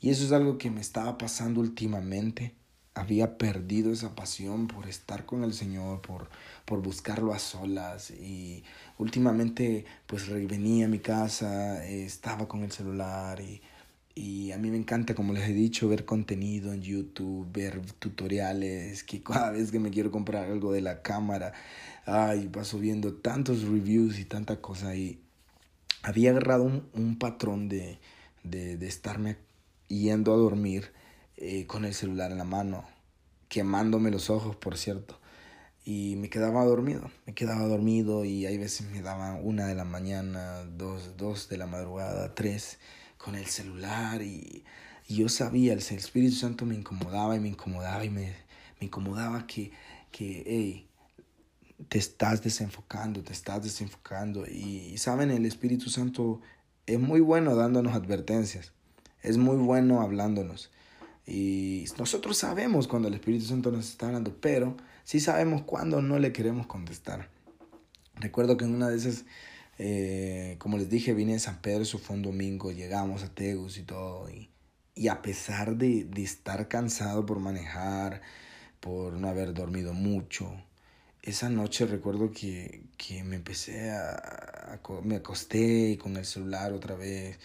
Y 0.00 0.10
eso 0.10 0.24
es 0.24 0.32
algo 0.32 0.58
que 0.58 0.70
me 0.70 0.80
estaba 0.80 1.16
pasando 1.16 1.60
últimamente. 1.60 2.54
Había 2.94 3.38
perdido 3.38 3.92
esa 3.92 4.14
pasión 4.14 4.68
por 4.68 4.86
estar 4.88 5.26
con 5.26 5.42
el 5.42 5.52
Señor, 5.52 6.00
por, 6.00 6.28
por 6.64 6.80
buscarlo 6.80 7.34
a 7.34 7.38
solas 7.38 8.10
y 8.10 8.62
últimamente 8.98 9.84
pues 10.06 10.28
venía 10.48 10.86
a 10.86 10.88
mi 10.88 11.00
casa, 11.00 11.84
eh, 11.86 12.04
estaba 12.04 12.46
con 12.46 12.62
el 12.62 12.70
celular 12.70 13.40
y, 13.40 13.60
y 14.14 14.52
a 14.52 14.58
mí 14.58 14.70
me 14.70 14.76
encanta, 14.76 15.14
como 15.14 15.32
les 15.32 15.48
he 15.48 15.52
dicho, 15.52 15.88
ver 15.88 16.04
contenido 16.04 16.72
en 16.72 16.82
YouTube, 16.82 17.50
ver 17.52 17.80
tutoriales, 17.98 19.02
que 19.02 19.22
cada 19.22 19.50
vez 19.50 19.72
que 19.72 19.80
me 19.80 19.90
quiero 19.90 20.12
comprar 20.12 20.44
algo 20.50 20.72
de 20.72 20.80
la 20.80 21.02
cámara, 21.02 21.52
ay, 22.06 22.48
paso 22.48 22.78
viendo 22.78 23.14
tantos 23.14 23.62
reviews 23.62 24.18
y 24.20 24.24
tanta 24.24 24.60
cosa 24.60 24.94
y 24.94 25.20
había 26.04 26.30
agarrado 26.30 26.64
un, 26.64 26.86
un 26.92 27.18
patrón 27.18 27.68
de, 27.68 27.98
de, 28.44 28.76
de, 28.76 28.86
estarme 28.86 29.36
yendo 29.88 30.32
a 30.32 30.36
dormir 30.36 30.92
eh, 31.36 31.66
con 31.66 31.84
el 31.84 31.94
celular 31.94 32.30
en 32.30 32.38
la 32.38 32.44
mano, 32.44 32.84
quemándome 33.48 34.10
los 34.10 34.30
ojos, 34.30 34.56
por 34.56 34.76
cierto. 34.76 35.18
Y 35.84 36.16
me 36.16 36.30
quedaba 36.30 36.64
dormido, 36.64 37.10
me 37.26 37.34
quedaba 37.34 37.66
dormido 37.66 38.24
y 38.24 38.46
hay 38.46 38.56
veces 38.56 38.88
me 38.90 39.02
daba 39.02 39.34
una 39.34 39.66
de 39.66 39.74
la 39.74 39.84
mañana, 39.84 40.64
dos, 40.64 41.16
dos 41.16 41.48
de 41.48 41.58
la 41.58 41.66
madrugada, 41.66 42.34
tres 42.34 42.78
con 43.18 43.34
el 43.34 43.46
celular 43.46 44.22
y, 44.22 44.64
yo 45.08 45.28
sabía, 45.28 45.74
el 45.74 45.80
Espíritu 45.80 46.34
Santo 46.36 46.64
me 46.64 46.74
incomodaba 46.74 47.36
y 47.36 47.40
me 47.40 47.48
incomodaba 47.48 48.04
y 48.06 48.10
me, 48.10 48.32
me 48.80 48.86
incomodaba 48.86 49.46
que, 49.46 49.70
que, 50.10 50.42
hey, 50.46 50.88
te 51.88 51.98
estás 51.98 52.42
desenfocando, 52.42 53.22
te 53.22 53.32
estás 53.34 53.62
desenfocando. 53.62 54.46
Y, 54.46 54.96
saben, 54.96 55.30
el 55.30 55.44
Espíritu 55.44 55.90
Santo 55.90 56.40
es 56.86 56.98
muy 56.98 57.20
bueno 57.20 57.54
dándonos 57.54 57.94
advertencias, 57.94 58.72
es 59.22 59.36
muy 59.36 59.56
bueno 59.56 60.00
hablándonos 60.00 60.70
y 61.26 61.86
nosotros 61.98 62.36
sabemos 62.36 62.86
cuando 62.86 63.08
el 63.08 63.14
Espíritu 63.14 63.46
Santo 63.46 63.70
nos 63.70 63.88
está 63.88 64.06
hablando, 64.06 64.36
pero 64.40 64.76
sí 65.04 65.20
sabemos 65.20 65.62
cuándo 65.62 66.02
no 66.02 66.18
le 66.18 66.32
queremos 66.32 66.66
contestar. 66.66 67.30
Recuerdo 68.16 68.56
que 68.56 68.64
en 68.64 68.74
una 68.74 68.90
de 68.90 68.96
esas, 68.96 69.24
eh, 69.78 70.56
como 70.58 70.76
les 70.76 70.90
dije, 70.90 71.14
vine 71.14 71.32
de 71.32 71.38
San 71.38 71.60
Pedro, 71.62 71.82
eso 71.82 71.98
fue 71.98 72.16
un 72.16 72.22
domingo, 72.22 72.72
llegamos 72.72 73.22
a 73.22 73.34
Tegus 73.34 73.78
y 73.78 73.82
todo, 73.84 74.28
y, 74.30 74.50
y 74.94 75.08
a 75.08 75.22
pesar 75.22 75.76
de, 75.76 76.04
de, 76.04 76.22
estar 76.22 76.68
cansado 76.68 77.24
por 77.24 77.40
manejar, 77.40 78.20
por 78.80 79.14
no 79.14 79.28
haber 79.28 79.54
dormido 79.54 79.94
mucho, 79.94 80.52
esa 81.22 81.48
noche 81.48 81.86
recuerdo 81.86 82.32
que, 82.32 82.82
que 82.98 83.24
me 83.24 83.36
empecé 83.36 83.90
a, 83.90 84.74
a, 84.74 84.80
me 85.02 85.16
acosté 85.16 85.98
con 85.98 86.16
el 86.18 86.26
celular 86.26 86.74
otra 86.74 86.94
vez, 86.94 87.38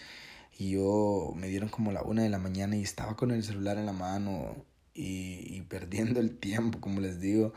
y 0.60 0.72
yo 0.72 1.32
me 1.36 1.48
dieron 1.48 1.70
como 1.70 1.90
la 1.90 2.02
una 2.02 2.22
de 2.22 2.28
la 2.28 2.38
mañana 2.38 2.76
y 2.76 2.82
estaba 2.82 3.16
con 3.16 3.30
el 3.30 3.42
celular 3.42 3.78
en 3.78 3.86
la 3.86 3.94
mano 3.94 4.62
y, 4.92 5.58
perdiendo 5.62 6.20
el 6.20 6.38
tiempo, 6.38 6.82
como 6.82 7.00
les 7.00 7.18
digo. 7.18 7.54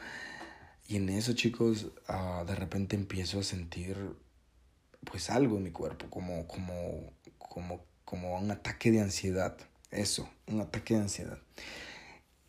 Y 0.87 0.95
en 0.95 1.09
eso, 1.09 1.33
chicos, 1.33 1.91
uh, 2.07 2.45
de 2.45 2.55
repente 2.55 2.95
empiezo 2.95 3.41
a 3.41 3.43
sentir 3.43 3.97
pues 5.03 5.29
algo 5.29 5.57
en 5.57 5.63
mi 5.63 5.71
cuerpo, 5.71 6.09
como, 6.09 6.47
como, 6.47 7.11
como, 7.37 7.83
como 8.05 8.37
un 8.37 8.49
ataque 8.51 8.89
de 8.89 9.01
ansiedad. 9.01 9.57
Eso, 9.91 10.29
un 10.47 10.61
ataque 10.61 10.93
de 10.93 11.01
ansiedad. 11.01 11.39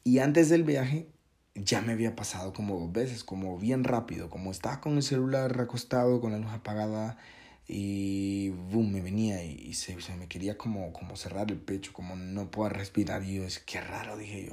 Y 0.04 0.20
antes 0.20 0.50
del 0.50 0.62
viaje 0.62 1.08
ya 1.56 1.80
me 1.80 1.94
había 1.94 2.14
pasado 2.14 2.52
como 2.52 2.78
dos 2.78 2.92
veces, 2.92 3.24
como 3.24 3.58
bien 3.58 3.82
rápido, 3.82 4.30
como 4.30 4.52
estaba 4.52 4.80
con 4.80 4.98
el 4.98 5.02
celular 5.02 5.56
recostado, 5.56 6.20
con 6.20 6.30
la 6.30 6.38
luz 6.38 6.52
apagada 6.52 7.18
y 7.66 8.50
boom, 8.50 8.92
me 8.92 9.00
venía 9.00 9.42
y, 9.42 9.72
se, 9.74 10.00
se, 10.00 10.14
me 10.16 10.28
quería 10.28 10.58
como, 10.58 10.92
como 10.92 11.16
cerrar 11.16 11.50
el 11.50 11.58
pecho, 11.58 11.92
como 11.92 12.14
no 12.16 12.50
puedo 12.50 12.68
respirar. 12.68 13.24
Y 13.24 13.36
yo, 13.36 13.44
es 13.44 13.58
que 13.58 13.80
raro, 13.80 14.16
dije 14.16 14.46
yo. 14.46 14.52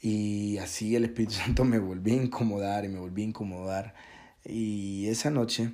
Y 0.00 0.56
así 0.58 0.96
el 0.96 1.04
Espíritu 1.04 1.34
Santo 1.44 1.64
me 1.64 1.78
volvió 1.78 2.14
a 2.14 2.22
incomodar 2.22 2.84
y 2.84 2.88
me 2.88 2.98
volvió 2.98 3.24
a 3.24 3.28
incomodar. 3.28 3.94
Y 4.44 5.08
esa 5.08 5.30
noche, 5.30 5.72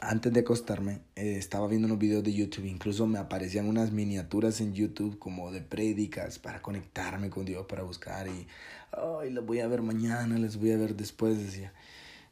antes 0.00 0.32
de 0.32 0.40
acostarme, 0.40 1.00
eh, 1.16 1.36
estaba 1.38 1.66
viendo 1.68 1.86
unos 1.86 1.98
videos 1.98 2.22
de 2.22 2.34
YouTube. 2.34 2.66
Incluso 2.66 3.06
me 3.06 3.18
aparecían 3.18 3.66
unas 3.66 3.92
miniaturas 3.92 4.60
en 4.60 4.74
YouTube 4.74 5.18
como 5.18 5.50
de 5.52 5.62
prédicas 5.62 6.38
para 6.38 6.60
conectarme 6.60 7.30
con 7.30 7.46
Dios, 7.46 7.64
para 7.66 7.82
buscar. 7.82 8.28
Y, 8.28 8.46
ay, 8.92 9.30
las 9.30 9.46
voy 9.46 9.60
a 9.60 9.68
ver 9.68 9.80
mañana, 9.80 10.38
les 10.38 10.56
voy 10.58 10.72
a 10.72 10.76
ver 10.76 10.94
después, 10.96 11.38
decía. 11.38 11.72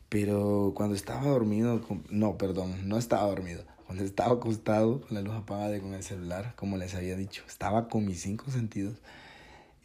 Pero 0.08 0.72
cuando 0.74 0.94
estaba 0.94 1.26
dormido, 1.26 1.80
no, 2.08 2.38
perdón, 2.38 2.88
no 2.88 2.98
estaba 2.98 3.26
dormido. 3.26 3.64
Cuando 3.86 4.04
estaba 4.04 4.34
acostado 4.34 5.00
con 5.00 5.14
la 5.14 5.22
luz 5.22 5.34
apagada 5.34 5.76
y 5.76 5.80
con 5.80 5.94
el 5.94 6.02
celular, 6.02 6.54
como 6.56 6.76
les 6.76 6.94
había 6.94 7.16
dicho, 7.16 7.42
estaba 7.46 7.88
con 7.88 8.04
mis 8.04 8.20
cinco 8.20 8.50
sentidos 8.50 8.96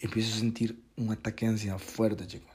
empiezo 0.04 0.36
a 0.36 0.40
sentir 0.40 0.84
un 0.98 1.12
ataque 1.12 1.46
de 1.46 1.54
ansiedad 1.54 1.80
fuerte, 1.80 2.28
chicos. 2.28 2.52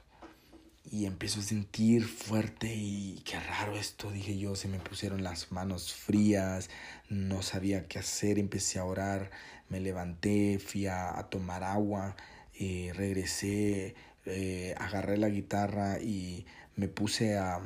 Y 0.90 1.06
empiezo 1.06 1.40
a 1.40 1.42
sentir 1.42 2.04
fuerte 2.04 2.74
y 2.74 3.20
qué 3.24 3.40
raro 3.40 3.76
esto, 3.76 4.10
dije 4.10 4.38
yo, 4.38 4.54
se 4.54 4.68
me 4.68 4.78
pusieron 4.78 5.22
las 5.22 5.50
manos 5.52 5.92
frías, 5.92 6.70
no 7.08 7.42
sabía 7.42 7.88
qué 7.88 7.98
hacer, 7.98 8.38
empecé 8.38 8.78
a 8.78 8.84
orar, 8.84 9.30
me 9.68 9.80
levanté, 9.80 10.58
fui 10.58 10.86
a, 10.86 11.14
tomar 11.30 11.62
agua, 11.64 12.16
eh, 12.54 12.92
regresé, 12.94 13.94
eh, 14.24 14.74
agarré 14.78 15.16
la 15.18 15.28
guitarra 15.28 16.00
y 16.00 16.46
me 16.78 16.88
puse 16.88 17.36
a, 17.36 17.60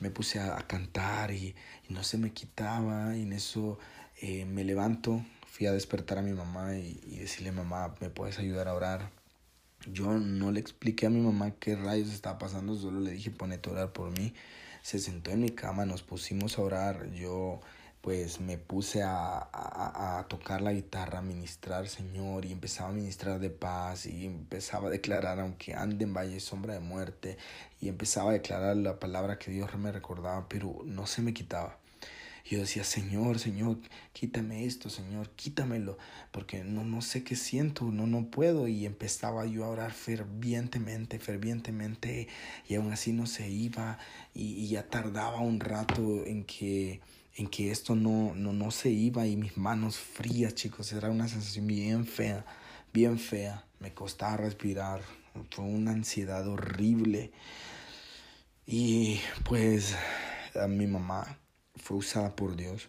me 0.00 0.10
puse 0.10 0.40
a, 0.40 0.56
cantar 0.66 1.32
y, 1.32 1.54
no 1.90 2.02
se 2.02 2.16
me 2.16 2.32
quitaba 2.32 3.14
y 3.14 3.22
en 3.22 3.34
eso 3.34 3.78
eh, 4.22 4.46
me 4.46 4.64
levanto, 4.64 5.22
fui 5.46 5.66
a 5.66 5.72
despertar 5.72 6.16
a 6.16 6.22
mi 6.22 6.32
mamá 6.32 6.78
y, 6.78 6.98
y 7.06 7.18
decirle, 7.18 7.52
mamá, 7.52 7.94
¿me 8.00 8.08
puedes 8.08 8.38
ayudar 8.38 8.68
a 8.68 8.74
orar? 8.74 9.10
Yo 9.92 10.12
no 10.12 10.50
le 10.50 10.60
expliqué 10.60 11.06
a 11.06 11.10
mi 11.10 11.20
mamá 11.20 11.50
qué 11.60 11.76
rayos 11.76 12.08
estaba 12.08 12.38
pasando, 12.38 12.74
solo 12.76 13.00
le 13.00 13.10
dije 13.10 13.30
ponete 13.30 13.68
a 13.68 13.72
orar 13.72 13.92
por 13.92 14.10
mí. 14.18 14.32
Se 14.82 14.98
sentó 14.98 15.30
en 15.30 15.40
mi 15.42 15.50
cama, 15.50 15.84
nos 15.84 16.02
pusimos 16.02 16.58
a 16.58 16.62
orar. 16.62 17.10
Yo 17.12 17.60
pues 18.04 18.38
me 18.38 18.58
puse 18.58 19.02
a, 19.02 19.48
a, 19.50 20.26
tocar 20.28 20.60
la 20.60 20.74
guitarra, 20.74 21.20
a 21.20 21.22
ministrar, 21.22 21.88
Señor, 21.88 22.44
y 22.44 22.52
empezaba 22.52 22.90
a 22.90 22.92
ministrar 22.92 23.40
de 23.40 23.48
paz, 23.48 24.04
y 24.04 24.26
empezaba 24.26 24.88
a 24.88 24.90
declarar, 24.90 25.40
aunque 25.40 25.72
ande 25.72 26.04
en 26.04 26.12
valle 26.12 26.38
sombra 26.38 26.74
de 26.74 26.80
muerte, 26.80 27.38
y 27.80 27.88
empezaba 27.88 28.28
a 28.28 28.34
declarar 28.34 28.76
la 28.76 29.00
palabra 29.00 29.38
que 29.38 29.50
Dios 29.50 29.74
me 29.76 29.90
recordaba, 29.90 30.50
pero 30.50 30.82
no 30.84 31.06
se 31.06 31.22
me 31.22 31.32
quitaba. 31.32 31.78
Yo 32.44 32.58
decía, 32.58 32.84
Señor, 32.84 33.38
Señor, 33.38 33.78
quítame 34.12 34.66
esto, 34.66 34.90
Señor, 34.90 35.30
quítamelo, 35.30 35.96
porque 36.30 36.62
no, 36.62 36.84
no 36.84 37.00
sé 37.00 37.24
qué 37.24 37.36
siento, 37.36 37.86
no, 37.86 38.06
no 38.06 38.30
puedo. 38.30 38.68
Y 38.68 38.84
empezaba 38.84 39.46
yo 39.46 39.64
a 39.64 39.68
orar 39.68 39.92
fervientemente, 39.92 41.18
fervientemente, 41.18 42.28
y 42.68 42.74
aún 42.74 42.92
así 42.92 43.14
no 43.14 43.26
se 43.26 43.48
iba, 43.48 43.98
y, 44.34 44.62
y 44.62 44.68
ya 44.68 44.90
tardaba 44.90 45.40
un 45.40 45.58
rato 45.58 46.26
en 46.26 46.44
que 46.44 47.00
en 47.36 47.48
que 47.48 47.70
esto 47.70 47.94
no, 47.94 48.34
no, 48.34 48.52
no 48.52 48.70
se 48.70 48.90
iba 48.90 49.26
y 49.26 49.36
mis 49.36 49.56
manos 49.56 49.96
frías, 49.96 50.54
chicos, 50.54 50.92
era 50.92 51.10
una 51.10 51.28
sensación 51.28 51.66
bien 51.66 52.06
fea, 52.06 52.44
bien 52.92 53.18
fea, 53.18 53.66
me 53.80 53.92
costaba 53.92 54.36
respirar, 54.36 55.02
fue 55.50 55.64
una 55.64 55.90
ansiedad 55.90 56.46
horrible. 56.46 57.32
Y 58.66 59.20
pues 59.44 59.94
mi 60.68 60.86
mamá 60.86 61.38
fue 61.76 61.98
usada 61.98 62.34
por 62.34 62.56
Dios 62.56 62.88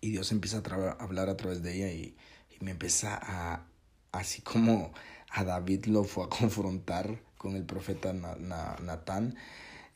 y 0.00 0.10
Dios 0.10 0.32
empieza 0.32 0.58
a, 0.58 0.90
hablar 1.02 1.28
a 1.28 1.36
través 1.36 1.62
de 1.62 1.74
ella 1.74 1.92
y, 1.92 2.16
y 2.50 2.64
me 2.64 2.72
empieza 2.72 3.18
a, 3.22 3.66
así 4.12 4.42
como 4.42 4.92
a 5.30 5.44
David 5.44 5.86
lo 5.86 6.04
fue 6.04 6.24
a 6.24 6.28
confrontar 6.28 7.20
con 7.36 7.56
el 7.56 7.64
profeta 7.64 8.12
Natán, 8.12 9.36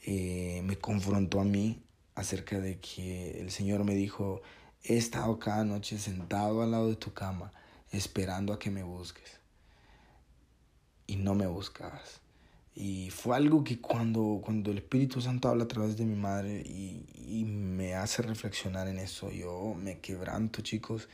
eh, 0.05 0.61
me 0.64 0.76
confrontó 0.76 1.40
a 1.40 1.45
mí 1.45 1.83
acerca 2.18 2.58
de 2.58 2.80
que 2.80 3.40
el 3.40 3.52
Señor 3.52 3.84
me 3.84 3.94
dijo, 3.94 4.42
he 4.82 4.96
estado 4.96 5.38
cada 5.38 5.64
noche 5.64 5.98
sentado 5.98 6.62
al 6.62 6.72
lado 6.72 6.88
de 6.88 6.96
tu 6.96 7.12
cama 7.12 7.52
esperando 7.92 8.52
a 8.52 8.58
que 8.58 8.70
me 8.70 8.82
busques. 8.82 9.38
Y 11.06 11.16
no 11.16 11.37
me 11.37 11.46
buscabas. 11.46 12.20
Y 12.75 13.10
fue 13.10 13.37
algo 13.37 13.62
que 13.62 13.80
cuando, 13.80 14.40
cuando 14.44 14.72
el 14.72 14.78
Espíritu 14.78 15.20
Santo 15.20 15.48
habla 15.48 15.64
a 15.64 15.68
través 15.68 15.96
de 15.96 16.04
mi 16.04 16.16
madre 16.16 16.60
y, 16.66 17.04
y 17.14 17.44
me 17.44 17.94
hace 17.94 18.22
reflexionar 18.22 18.88
en 18.88 18.98
eso, 18.98 19.30
yo 19.30 19.75
me 19.75 20.00
quebranto, 20.00 20.60
chicos, 20.62 21.08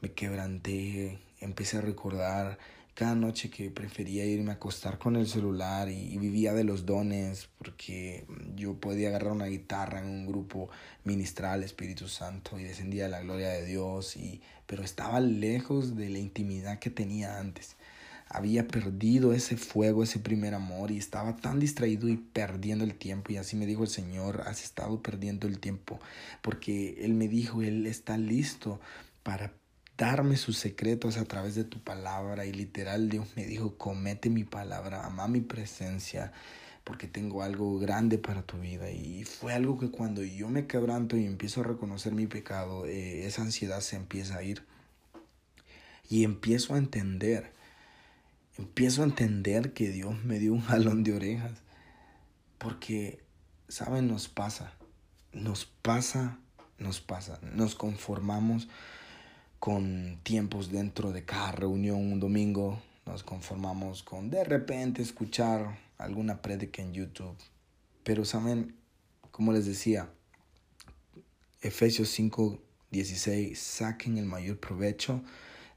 me 0.00 0.12
quebranté, 0.12 1.20
empecé 1.40 1.78
a 1.78 1.82
recordar 1.82 2.58
cada 2.98 3.14
noche 3.14 3.48
que 3.48 3.70
prefería 3.70 4.26
irme 4.26 4.50
a 4.50 4.54
acostar 4.54 4.98
con 4.98 5.14
el 5.14 5.28
celular 5.28 5.88
y, 5.88 6.18
vivía 6.18 6.52
de 6.52 6.64
los 6.64 6.84
dones 6.84 7.48
porque 7.56 8.26
yo 8.56 8.74
podía 8.74 9.06
agarrar 9.10 9.30
una 9.30 9.46
guitarra 9.46 10.00
en 10.00 10.06
un 10.06 10.26
grupo 10.26 10.68
ministral 11.04 11.62
Espíritu 11.62 12.08
Santo 12.08 12.58
y 12.58 12.64
descendía 12.64 13.06
la 13.06 13.20
gloria 13.20 13.50
de 13.50 13.64
Dios 13.64 14.16
y 14.16 14.42
pero 14.66 14.82
estaba 14.82 15.20
lejos 15.20 15.94
de 15.94 16.10
la 16.10 16.18
intimidad 16.18 16.80
que 16.80 16.90
tenía 16.90 17.38
antes 17.38 17.76
había 18.28 18.66
perdido 18.66 19.32
ese 19.32 19.56
fuego, 19.56 20.02
ese 20.02 20.18
primer 20.18 20.54
amor 20.54 20.90
y 20.90 20.98
estaba 20.98 21.36
tan 21.36 21.60
distraído 21.60 22.08
y 22.08 22.16
perdiendo 22.16 22.84
el 22.84 22.94
tiempo. 22.94 23.32
Y 23.32 23.36
así 23.36 23.56
me 23.56 23.64
dijo 23.64 23.84
el 23.84 23.88
Señor, 23.88 24.42
has 24.44 24.62
estado 24.62 25.00
perdiendo 25.02 25.46
el 25.46 25.60
tiempo 25.60 25.98
porque 26.42 27.02
Él 27.04 27.14
me 27.14 27.28
dijo, 27.28 27.62
Él 27.62 27.86
está 27.86 28.18
listo 28.18 28.80
para 29.22 29.52
darme 29.98 30.36
sus 30.36 30.56
secretos 30.56 31.18
a 31.18 31.24
través 31.24 31.56
de 31.56 31.64
tu 31.64 31.80
palabra. 31.80 32.46
Y 32.46 32.52
literal 32.52 33.10
Dios 33.10 33.26
me 33.36 33.44
dijo, 33.44 33.76
comete 33.76 34.30
mi 34.30 34.44
palabra, 34.44 35.04
ama 35.04 35.26
mi 35.26 35.40
presencia, 35.40 36.32
porque 36.84 37.08
tengo 37.08 37.42
algo 37.42 37.78
grande 37.78 38.16
para 38.16 38.42
tu 38.42 38.58
vida. 38.58 38.90
Y 38.90 39.24
fue 39.24 39.52
algo 39.52 39.76
que 39.76 39.90
cuando 39.90 40.22
yo 40.22 40.48
me 40.48 40.66
quebranto 40.66 41.16
y 41.16 41.26
empiezo 41.26 41.60
a 41.60 41.64
reconocer 41.64 42.14
mi 42.14 42.28
pecado, 42.28 42.86
eh, 42.86 43.26
esa 43.26 43.42
ansiedad 43.42 43.80
se 43.80 43.96
empieza 43.96 44.38
a 44.38 44.42
ir. 44.44 44.62
Y 46.08 46.24
empiezo 46.24 46.74
a 46.74 46.78
entender, 46.78 47.52
empiezo 48.56 49.02
a 49.02 49.04
entender 49.04 49.74
que 49.74 49.90
Dios 49.90 50.24
me 50.24 50.38
dio 50.38 50.54
un 50.54 50.62
jalón 50.62 51.02
de 51.02 51.12
orejas. 51.12 51.52
Porque, 52.56 53.20
¿saben? 53.68 54.08
Nos 54.08 54.28
pasa, 54.28 54.72
nos 55.32 55.66
pasa, 55.66 56.38
nos 56.78 57.00
pasa, 57.00 57.38
nos 57.42 57.74
conformamos 57.74 58.68
con 59.58 60.20
tiempos 60.22 60.70
dentro 60.70 61.12
de 61.12 61.24
cada 61.24 61.52
reunión 61.52 62.12
un 62.12 62.20
domingo. 62.20 62.80
Nos 63.06 63.22
conformamos 63.22 64.02
con 64.02 64.30
de 64.30 64.44
repente 64.44 65.02
escuchar 65.02 65.78
alguna 65.98 66.40
prédica 66.42 66.82
en 66.82 66.92
YouTube. 66.92 67.36
Pero 68.04 68.24
saben, 68.24 68.74
como 69.30 69.52
les 69.52 69.66
decía, 69.66 70.10
Efesios 71.60 72.08
5, 72.10 72.62
16, 72.90 73.58
saquen 73.58 74.18
el 74.18 74.24
mayor 74.24 74.58
provecho 74.58 75.22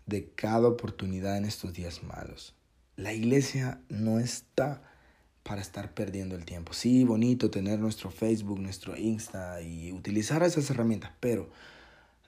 de 0.05 0.29
cada 0.29 0.67
oportunidad 0.67 1.37
en 1.37 1.45
estos 1.45 1.73
días 1.73 2.03
malos. 2.03 2.53
La 2.95 3.13
iglesia 3.13 3.81
no 3.89 4.19
está 4.19 4.83
para 5.43 5.61
estar 5.61 5.93
perdiendo 5.93 6.35
el 6.35 6.45
tiempo. 6.45 6.73
Sí, 6.73 7.03
bonito 7.03 7.49
tener 7.49 7.79
nuestro 7.79 8.11
Facebook, 8.11 8.59
nuestro 8.59 8.95
Insta 8.95 9.61
y 9.61 9.91
utilizar 9.91 10.43
esas 10.43 10.69
herramientas, 10.69 11.11
pero 11.19 11.49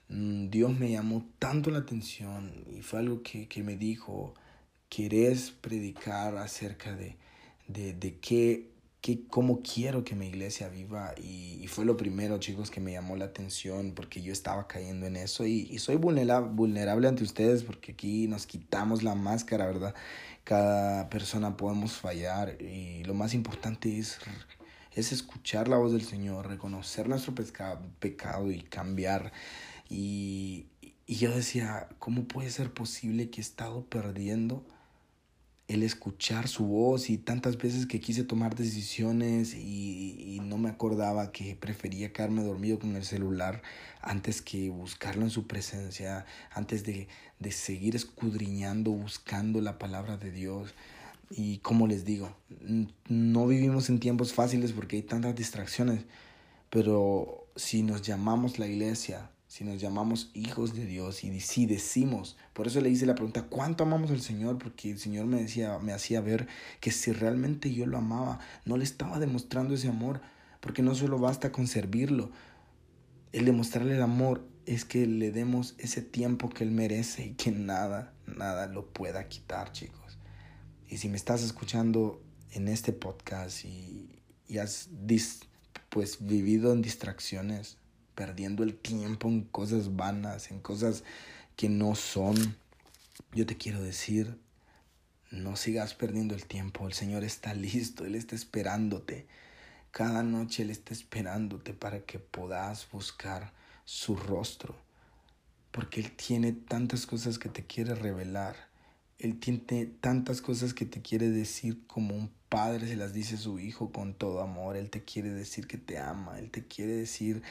Dios 0.08 0.78
me 0.78 0.90
llamó 0.90 1.26
tanto 1.38 1.70
la 1.70 1.78
atención 1.78 2.52
y 2.70 2.82
fue 2.82 2.98
algo 2.98 3.22
que, 3.22 3.48
me 3.62 3.76
dijo, 3.76 4.34
¿querés 4.88 5.50
predicar 5.50 6.36
acerca 6.36 6.94
de, 6.94 7.16
de, 7.68 7.94
de 7.94 8.18
qué, 8.18 8.70
qué, 9.00 9.26
cómo 9.28 9.62
quiero 9.62 10.04
que 10.04 10.14
mi 10.14 10.26
iglesia 10.26 10.68
viva? 10.68 11.14
Y, 11.16 11.66
fue 11.68 11.86
lo 11.86 11.96
primero, 11.96 12.38
chicos, 12.38 12.70
que 12.70 12.80
me 12.80 12.92
llamó 12.92 13.16
la 13.16 13.24
atención 13.24 13.92
porque 13.96 14.22
yo 14.22 14.32
estaba 14.32 14.68
cayendo 14.68 15.06
en 15.06 15.16
eso 15.16 15.46
y, 15.46 15.68
y 15.70 15.78
soy 15.78 15.96
vulnerable, 15.96 16.50
vulnerable 16.52 17.08
ante 17.08 17.24
ustedes 17.24 17.62
porque 17.62 17.92
aquí 17.92 18.28
nos 18.28 18.46
quitamos 18.46 19.02
la 19.02 19.14
máscara, 19.14 19.66
¿verdad? 19.66 19.94
Cada 20.44 21.08
persona 21.08 21.56
podemos 21.56 21.94
fallar 21.94 22.60
y 22.60 23.02
lo 23.04 23.14
más 23.14 23.32
importante 23.32 23.98
es 23.98 24.18
es 24.94 25.12
escuchar 25.12 25.68
la 25.68 25.76
voz 25.76 25.92
del 25.92 26.02
Señor, 26.02 26.48
reconocer 26.48 27.08
nuestro 27.08 27.34
pecado 27.34 28.50
y 28.50 28.60
cambiar 28.62 29.32
y, 29.88 30.66
yo 31.06 31.34
decía, 31.34 31.88
¿cómo 31.98 32.24
puede 32.24 32.50
ser 32.50 32.72
posible 32.72 33.28
que 33.30 33.40
he 33.40 33.44
estado 33.44 33.84
perdiendo 33.84 34.64
el 35.68 35.82
escuchar 35.82 36.48
su 36.48 36.66
voz 36.66 37.08
y 37.08 37.16
tantas 37.18 37.56
veces 37.56 37.86
que 37.86 38.00
quise 38.00 38.22
tomar 38.24 38.54
decisiones 38.54 39.54
y, 39.54 40.40
no 40.44 40.58
me 40.58 40.68
acordaba 40.68 41.32
que 41.32 41.56
prefería 41.56 42.12
quedarme 42.12 42.42
dormido 42.42 42.78
con 42.78 42.96
el 42.96 43.04
celular 43.04 43.62
antes 44.02 44.42
que 44.42 44.68
buscarlo 44.68 45.22
en 45.22 45.30
su 45.30 45.46
presencia, 45.46 46.26
antes 46.52 46.84
de, 46.84 47.08
de 47.38 47.50
seguir 47.50 47.96
escudriñando, 47.96 48.90
buscando 48.90 49.60
la 49.60 49.78
palabra 49.78 50.16
de 50.16 50.30
Dios. 50.30 50.74
Y 51.30 51.58
como 51.58 51.86
les 51.86 52.04
digo, 52.04 52.36
no 53.08 53.46
vivimos 53.46 53.88
en 53.88 54.00
tiempos 54.00 54.34
fáciles 54.34 54.72
porque 54.72 54.96
hay 54.96 55.02
tantas 55.02 55.34
distracciones, 55.34 56.04
pero 56.68 57.46
si 57.56 57.82
nos 57.82 58.02
llamamos 58.02 58.58
la 58.58 58.66
iglesia, 58.66 59.30
si 59.54 59.62
nos 59.62 59.80
llamamos 59.80 60.32
hijos 60.34 60.74
de 60.74 60.84
Dios 60.84 61.22
y 61.22 61.38
si 61.38 61.66
decimos, 61.66 62.36
por 62.54 62.66
eso 62.66 62.80
le 62.80 62.90
hice 62.90 63.06
la 63.06 63.14
pregunta, 63.14 63.42
¿cuánto 63.42 63.84
amamos 63.84 64.10
al 64.10 64.20
Señor? 64.20 64.58
Porque 64.58 64.90
el 64.90 64.98
Señor 64.98 65.26
me 65.26 65.40
decía, 65.40 65.78
me 65.78 65.92
hacía 65.92 66.20
ver 66.20 66.48
que 66.80 66.90
si 66.90 67.12
realmente 67.12 67.72
yo 67.72 67.86
lo 67.86 67.98
amaba, 67.98 68.40
no 68.64 68.76
le 68.76 68.82
estaba 68.82 69.20
demostrando 69.20 69.74
ese 69.74 69.86
amor, 69.86 70.20
porque 70.58 70.82
no 70.82 70.96
solo 70.96 71.20
basta 71.20 71.52
con 71.52 71.68
servirlo, 71.68 72.32
el 73.30 73.44
demostrarle 73.44 73.94
el 73.94 74.02
amor 74.02 74.44
es 74.66 74.84
que 74.84 75.06
le 75.06 75.30
demos 75.30 75.76
ese 75.78 76.02
tiempo 76.02 76.48
que 76.48 76.64
él 76.64 76.72
merece 76.72 77.26
y 77.26 77.34
que 77.34 77.52
nada, 77.52 78.12
nada 78.26 78.66
lo 78.66 78.88
pueda 78.88 79.28
quitar, 79.28 79.70
chicos. 79.70 80.18
Y 80.88 80.96
si 80.96 81.08
me 81.08 81.16
estás 81.16 81.44
escuchando 81.44 82.20
en 82.50 82.66
este 82.66 82.92
podcast 82.92 83.64
y, 83.64 84.18
y 84.48 84.58
has 84.58 84.88
pues 85.90 86.26
vivido 86.26 86.72
en 86.72 86.82
distracciones, 86.82 87.78
perdiendo 88.14 88.62
el 88.62 88.74
tiempo 88.74 89.28
en 89.28 89.42
cosas 89.42 89.96
vanas, 89.96 90.50
en 90.50 90.60
cosas 90.60 91.04
que 91.56 91.68
no 91.68 91.94
son. 91.94 92.56
Yo 93.32 93.46
te 93.46 93.56
quiero 93.56 93.82
decir, 93.82 94.38
no 95.30 95.56
sigas 95.56 95.94
perdiendo 95.94 96.34
el 96.34 96.46
tiempo. 96.46 96.86
El 96.86 96.94
Señor 96.94 97.24
está 97.24 97.54
listo, 97.54 98.04
Él 98.04 98.14
está 98.14 98.34
esperándote. 98.34 99.26
Cada 99.90 100.22
noche 100.22 100.62
Él 100.62 100.70
está 100.70 100.92
esperándote 100.92 101.72
para 101.72 102.00
que 102.00 102.18
puedas 102.18 102.88
buscar 102.90 103.52
su 103.84 104.16
rostro. 104.16 104.76
Porque 105.70 106.00
Él 106.00 106.12
tiene 106.12 106.52
tantas 106.52 107.06
cosas 107.06 107.38
que 107.38 107.48
te 107.48 107.64
quiere 107.64 107.94
revelar. 107.94 108.56
Él 109.18 109.38
tiene 109.38 109.86
tantas 109.86 110.40
cosas 110.40 110.74
que 110.74 110.86
te 110.86 111.00
quiere 111.00 111.30
decir 111.30 111.86
como 111.86 112.14
un 112.14 112.30
padre 112.48 112.86
se 112.86 112.96
las 112.96 113.12
dice 113.12 113.34
a 113.34 113.38
su 113.38 113.58
hijo 113.58 113.90
con 113.90 114.14
todo 114.14 114.40
amor. 114.40 114.76
Él 114.76 114.90
te 114.90 115.02
quiere 115.02 115.30
decir 115.30 115.66
que 115.66 115.78
te 115.78 115.98
ama. 115.98 116.38
Él 116.38 116.50
te 116.50 116.64
quiere 116.66 116.92
decir 116.92 117.42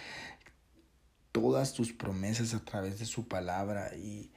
todas 1.33 1.73
tus 1.73 1.91
promesas 1.91 2.53
a 2.53 2.63
través 2.63 2.99
de 2.99 3.05
su 3.05 3.27
palabra 3.27 3.91
y 3.97 4.31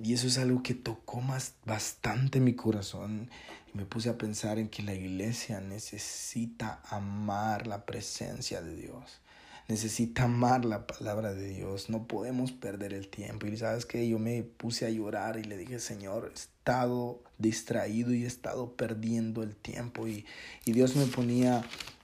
Y 0.00 0.14
eso 0.14 0.26
es 0.26 0.38
algo 0.38 0.62
que 0.62 0.74
tocó 0.74 1.20
más 1.20 1.54
bastante 1.66 2.40
mi 2.40 2.54
corazón. 2.54 3.28
Y 3.74 3.78
me 3.78 3.84
puse 3.84 4.08
a 4.08 4.16
pensar 4.16 4.58
en 4.58 4.68
que 4.68 4.82
la 4.82 4.94
iglesia 4.94 5.60
necesita 5.60 6.80
amar 6.88 7.66
la 7.66 7.84
presencia 7.84 8.62
de 8.62 8.74
Dios. 8.74 9.20
Necesita 9.68 10.24
amar 10.24 10.64
la 10.64 10.86
palabra 10.86 11.34
de 11.34 11.48
Dios. 11.48 11.90
No 11.90 12.06
podemos 12.06 12.52
perder 12.52 12.94
el 12.94 13.08
tiempo. 13.08 13.46
Y 13.46 13.56
sabes 13.56 13.84
que 13.84 14.08
yo 14.08 14.18
me 14.18 14.42
puse 14.42 14.86
a 14.86 14.90
llorar 14.90 15.38
y 15.38 15.44
le 15.44 15.58
dije, 15.58 15.78
Señor, 15.78 16.30
he 16.30 16.34
estado 16.34 17.22
distraído 17.38 18.14
y 18.14 18.24
he 18.24 18.26
estado 18.26 18.74
perdiendo 18.76 19.42
el 19.42 19.54
tiempo. 19.56 20.08
Y, 20.08 20.24
y 20.64 20.72
Dios 20.72 20.96
me 20.96 21.06
ponía 21.06 21.62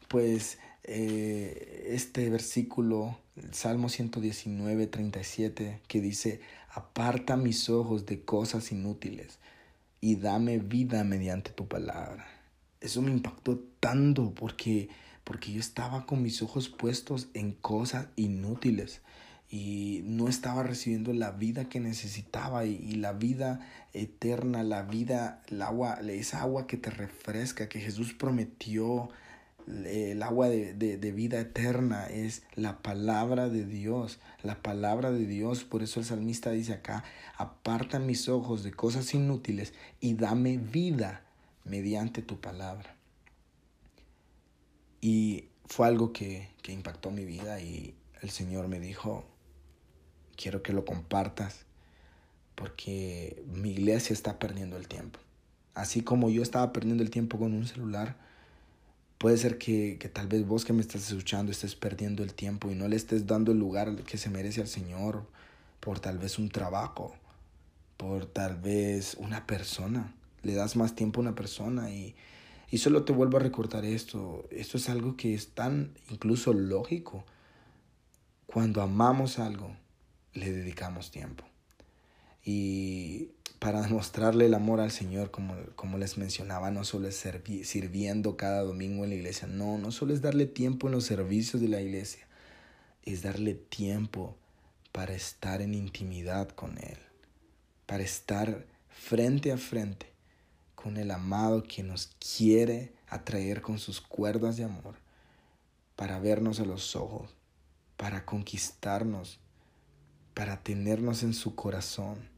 pues 0.09 0.59
eh, 0.85 1.89
este 1.91 2.31
versículo, 2.31 3.19
Salmo 3.53 3.89
119, 3.89 4.87
37, 4.87 5.81
que 5.87 6.01
dice, 6.01 6.41
aparta 6.71 7.37
mis 7.37 7.71
ojos 7.71 8.07
de 8.07 8.23
cosas 8.23 8.73
inútiles 8.73 9.39
y 10.01 10.17
dame 10.17 10.59
vida 10.59 11.05
mediante 11.05 11.51
tu 11.51 11.67
palabra. 11.67 12.27
Eso 12.81 13.03
me 13.03 13.11
impactó 13.11 13.59
tanto 13.81 14.33
porque, 14.35 14.89
porque 15.25 15.53
yo 15.53 15.61
estaba 15.61 16.07
con 16.07 16.23
mis 16.23 16.43
ojos 16.43 16.69
puestos 16.69 17.29
en 17.35 17.53
cosas 17.53 18.07
inútiles 18.17 19.01
y 19.51 20.03
no 20.05 20.29
estaba 20.29 20.63
recibiendo 20.63 21.13
la 21.13 21.31
vida 21.31 21.69
que 21.69 21.81
necesitaba 21.81 22.67
y, 22.67 22.93
la 22.93 23.13
vida 23.13 23.61
eterna, 23.95 24.63
la 24.63 24.83
vida, 24.83 25.43
el 25.49 25.63
agua, 25.63 26.01
esa 26.09 26.43
agua 26.43 26.67
que 26.67 26.77
te 26.77 26.91
refresca, 26.91 27.69
que 27.69 27.81
Jesús 27.81 28.13
prometió 28.13 29.09
el 29.87 30.23
agua 30.23 30.49
de, 30.49 30.75
de, 30.75 31.13
vida 31.13 31.41
eterna 31.41 32.07
es 32.07 32.43
la 32.55 32.83
palabra 32.83 33.49
de 33.49 33.67
Dios, 33.67 34.19
la 34.43 34.63
palabra 34.63 35.11
de 35.11 35.27
Dios. 35.27 35.65
Por 35.65 35.83
eso 35.83 36.01
el 36.01 36.07
salmista 36.07 36.51
dice 36.51 36.73
acá, 36.73 37.05
aparta 37.37 37.99
mis 37.99 38.29
ojos 38.29 38.63
de 38.63 38.73
cosas 38.73 39.13
inútiles 39.15 39.75
y 40.01 40.15
dame 40.15 40.57
vida 40.57 41.25
mediante 41.65 42.23
tu 42.23 42.41
palabra. 42.41 42.97
Y 45.01 45.49
fue 45.67 45.87
algo 45.87 46.13
que, 46.13 46.49
que 46.63 46.73
impactó 46.73 47.11
mi 47.11 47.25
vida 47.25 47.61
y 47.61 47.95
el 48.23 48.31
Señor 48.31 48.69
me 48.69 48.81
dijo, 48.81 49.25
quiero 50.37 50.63
que 50.63 50.73
lo 50.73 50.85
compartas 50.85 51.67
porque 52.55 53.45
mi 53.47 53.71
iglesia 53.71 54.15
está 54.15 54.39
perdiendo 54.39 54.77
el 54.77 54.89
tiempo. 54.89 55.21
Así 55.75 56.01
como 56.01 56.31
yo 56.31 56.43
estaba 56.43 56.73
perdiendo 56.73 57.05
el 57.05 57.11
tiempo 57.11 57.39
con 57.39 57.55
un 57.55 57.67
celular, 57.67 58.17
Puede 59.19 59.37
ser 59.37 59.59
que, 59.59 59.99
que, 59.99 60.09
tal 60.09 60.29
vez 60.29 60.47
vos 60.47 60.65
que 60.65 60.73
me 60.73 60.81
estás 60.81 61.09
escuchando 61.09 61.51
estés 61.51 61.75
perdiendo 61.75 62.23
el 62.23 62.35
tiempo 62.35 62.71
y 62.71 62.77
no 62.77 62.87
le 62.87 62.95
estés 62.95 63.27
dando 63.27 63.51
el 63.51 63.59
lugar 63.59 63.97
que 64.05 64.17
se 64.17 64.31
merece 64.31 64.61
al 64.61 64.69
Señor 64.69 65.27
por 65.81 65.99
tal 65.99 66.19
vez 66.19 66.39
un 66.39 66.49
trabajo, 66.49 67.17
por 67.97 68.27
tal 68.27 68.57
vez 68.57 69.17
una 69.19 69.45
persona. 69.45 70.15
Le 70.43 70.55
das 70.55 70.77
más 70.77 70.95
tiempo 70.95 71.19
a 71.21 71.23
una 71.23 71.35
persona 71.35 71.91
y, 71.91 72.15
y 72.71 72.79
solo 72.79 73.05
te 73.05 73.13
vuelvo 73.13 73.39
a 73.39 73.41
recordar 73.41 73.85
esto. 73.85 74.47
Esto 74.53 74.77
es 74.77 74.89
algo 74.89 75.17
que 75.17 75.35
es 75.35 75.49
tan 75.49 75.95
incluso 76.11 76.53
lógico. 76.53 77.25
Cuando 78.47 78.83
amamos 78.83 79.41
algo, 79.41 79.77
le 80.33 80.53
dedicamos 80.53 81.11
tiempo. 81.11 81.45
Y 82.51 83.33
para 83.59 83.83
demostrarle 83.83 84.47
el 84.47 84.55
amor 84.55 84.81
al 84.81 84.91
Señor, 84.91 85.31
como, 85.31 85.55
como 85.77 85.99
les 85.99 86.17
mencionaba, 86.17 86.71
no 86.71 86.83
solo 86.83 87.07
es 87.07 87.23
sirviendo 87.65 88.39
cada 88.39 88.63
domingo 88.63 89.05
en 89.05 89.11
la 89.11 89.17
iglesia, 89.17 89.47
no, 89.47 89.77
no 89.77 89.93
solo 89.93 90.15
es 90.15 90.23
darle 90.23 90.47
tiempo 90.47 90.87
en 90.87 90.95
los 90.95 91.05
servicios 91.05 91.61
de 91.61 91.69
la 91.69 91.83
iglesia, 91.83 92.27
es 93.05 93.21
darle 93.21 93.53
tiempo 93.53 94.35
para 94.93 95.13
estar 95.13 95.61
en 95.61 95.75
intimidad 95.75 96.49
con 96.49 96.79
Él, 96.79 96.97
para 97.85 98.03
estar 98.03 98.65
frente 98.89 99.53
a 99.53 99.59
frente 99.59 100.07
con 100.75 100.97
el 100.97 101.11
amado 101.11 101.65
que 101.65 101.83
nos 101.83 102.17
quiere 102.35 102.95
atraer 103.09 103.61
con 103.61 103.79
sus 103.79 104.01
cuerdas 104.01 104.57
de 104.57 104.65
amor, 104.65 104.95
para 105.97 106.19
vernos 106.19 106.61
a 106.61 106.65
los 106.65 106.97
ojos, 106.97 107.29
para 107.99 108.25
conquistarnos, 108.25 109.39
para 110.33 110.63
tenernos 110.63 111.23
en 111.23 111.35
su 111.35 111.55
corazón 111.55 112.38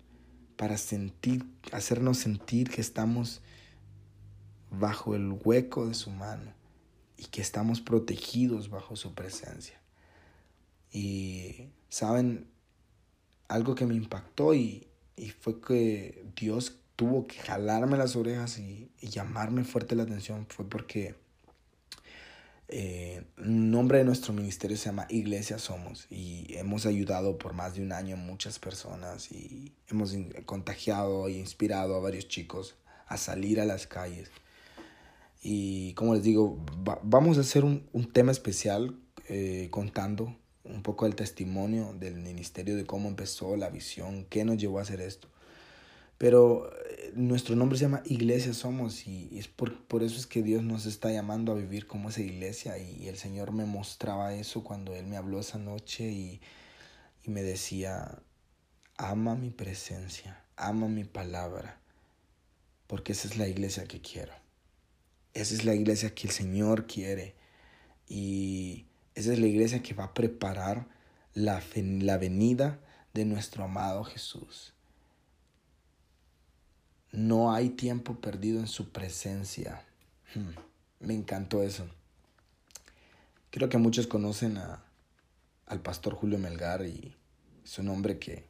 para 0.61 0.77
sentir, 0.77 1.47
hacernos 1.73 2.19
sentir 2.19 2.69
que 2.69 2.83
estamos 2.83 3.41
bajo 4.71 5.15
el 5.15 5.33
hueco 5.43 5.89
de 5.89 5.95
su 5.95 6.11
mano 6.11 6.53
y 7.17 7.25
que 7.25 7.41
estamos 7.41 7.81
protegidos 7.81 8.69
bajo 8.69 8.95
su 8.95 9.15
presencia. 9.15 9.81
Y 10.93 11.71
saben, 11.89 12.47
algo 13.49 13.75
que 13.75 13.87
me 13.87 13.95
impactó 13.95 14.53
y, 14.53 14.87
fue 15.41 15.63
que 15.63 16.27
Dios 16.37 16.77
tuvo 16.95 17.27
que 17.27 17.39
jalarme 17.39 17.97
las 17.97 18.15
orejas 18.15 18.59
y, 18.59 18.91
y 19.01 19.09
llamarme 19.09 19.65
fuerte 19.65 19.97
la 19.97 20.03
atención 20.03 20.47
fue 20.51 20.69
porque 20.69 21.15
eh, 22.73 23.25
nombre 23.37 23.99
de 23.99 24.05
nuestro 24.05 24.33
ministerio 24.33 24.77
se 24.77 24.87
llama 24.87 25.07
Iglesia 25.09 25.59
Somos 25.59 26.07
y 26.09 26.47
hemos 26.57 26.87
ayudado 26.87 27.37
por 27.37 27.53
más 27.53 27.75
de 27.75 27.83
un 27.83 27.93
año 27.93 28.15
a 28.15 28.19
muchas 28.19 28.61
personas 28.61 29.33
y 29.33 29.73
hemos 29.89 30.15
contagiado 30.47 31.27
e 31.27 31.33
inspirado 31.33 31.97
a 31.97 31.99
varios 31.99 32.29
chicos 32.29 32.77
a 33.07 33.17
salir 33.17 33.61
a 33.61 33.65
las 33.65 33.87
calles. 33.89 34.31
Y 35.43 35.95
como 35.95 36.15
les 36.15 36.23
digo, 36.23 36.65
vamos 37.03 37.39
a 37.39 37.41
hacer 37.41 37.65
un, 37.65 37.89
un 37.93 38.13
tema 38.13 38.31
especial 38.31 38.95
eh, 39.29 39.69
contando 39.71 40.37
un 40.65 40.83
poco 40.83 41.07
el 41.07 41.15
testimonio 41.15 41.95
del 41.99 42.17
ministerio 42.17 42.77
de 42.77 42.85
cómo 42.85 43.09
empezó 43.09 43.57
la 43.57 43.71
visión, 43.71 44.27
qué 44.29 44.45
nos 44.45 44.59
llevó 44.59 44.79
a 44.79 44.83
hacer 44.83 45.01
esto. 45.01 45.29
Pero 46.21 46.71
eh, 46.71 47.13
nuestro 47.15 47.57
nombre 47.57 47.79
se 47.79 47.87
llama 47.87 48.03
Iglesia 48.05 48.53
Somos 48.53 49.07
y, 49.07 49.39
es 49.39 49.49
por, 49.49 49.83
por, 49.87 50.03
eso 50.03 50.19
es 50.19 50.27
que 50.27 50.43
Dios 50.43 50.63
nos 50.63 50.85
está 50.85 51.11
llamando 51.11 51.51
a 51.51 51.55
vivir 51.55 51.87
como 51.87 52.11
esa 52.11 52.21
iglesia 52.21 52.77
y, 52.77 53.09
el 53.09 53.17
Señor 53.17 53.53
me 53.53 53.65
mostraba 53.65 54.35
eso 54.35 54.63
cuando 54.63 54.95
Él 54.95 55.07
me 55.07 55.17
habló 55.17 55.41
esa 55.41 55.57
noche 55.57 56.11
y, 56.11 56.43
y 57.25 57.31
me 57.31 57.43
decía, 57.43 58.19
ama 58.99 59.35
mi 59.35 59.49
presencia, 59.49 60.45
ama 60.57 60.89
mi 60.89 61.05
palabra, 61.05 61.81
porque 62.87 63.13
esa 63.13 63.27
es 63.27 63.39
la 63.39 63.49
iglesia 63.49 63.87
que 63.87 64.03
quiero. 64.03 64.35
Esa 65.33 65.55
es 65.55 65.65
la 65.65 65.75
iglesia 65.75 66.15
que 66.15 66.27
el 66.27 66.35
Señor 66.35 66.87
quiere 66.87 67.35
y 68.07 68.85
esa 69.15 69.33
es 69.33 69.39
la 69.39 69.47
iglesia 69.47 69.83
que 69.83 69.95
va 69.95 70.05
a 70.05 70.13
preparar 70.13 70.87
la, 71.33 71.63
la 71.77 72.19
venida 72.19 72.79
de 73.15 73.25
nuestro 73.25 73.65
amado 73.65 74.05
Jesús. 74.05 74.75
No 77.13 77.53
hay 77.53 77.71
tiempo 77.71 78.21
perdido 78.21 78.61
en 78.61 78.67
su 78.67 78.91
presencia. 78.91 79.83
Hmm, 80.35 81.07
me 81.07 81.15
encantó 81.15 81.63
eso. 81.63 81.89
Creo 83.51 83.69
que 83.69 83.79
muchos 83.79 84.07
conocen 84.07 84.59
a, 84.59 84.85
al 85.67 85.81
pastor 85.81 86.15
Julio 86.15 86.39
Melgar 86.39 86.87
y 86.87 87.17
es 87.65 87.79
un 87.79 87.89
hombre 87.89 88.19
que, 88.19 88.45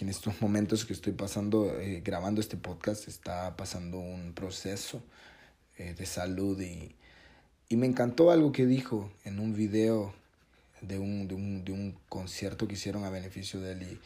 en 0.00 0.08
estos 0.08 0.40
momentos 0.42 0.84
que 0.84 0.92
estoy 0.92 1.12
pasando, 1.12 1.78
eh, 1.80 2.02
grabando 2.04 2.40
este 2.40 2.56
podcast, 2.56 3.08
está 3.08 3.56
pasando 3.56 3.98
un 3.98 4.32
proceso 4.32 5.02
eh, 5.76 5.94
de 5.94 6.06
salud 6.06 6.60
y, 6.60 6.94
y, 7.68 7.76
me 7.76 7.86
encantó 7.86 8.30
algo 8.30 8.52
que 8.52 8.64
dijo 8.66 9.10
en 9.24 9.40
un 9.40 9.54
video 9.54 10.14
de 10.82 10.98
un, 10.98 11.26
de 11.26 11.34
un, 11.34 11.64
de 11.64 11.72
un 11.72 11.98
concierto 12.08 12.68
que 12.68 12.74
hicieron 12.74 13.04
a 13.04 13.10
beneficio 13.10 13.60
de 13.60 13.72
él 13.72 14.00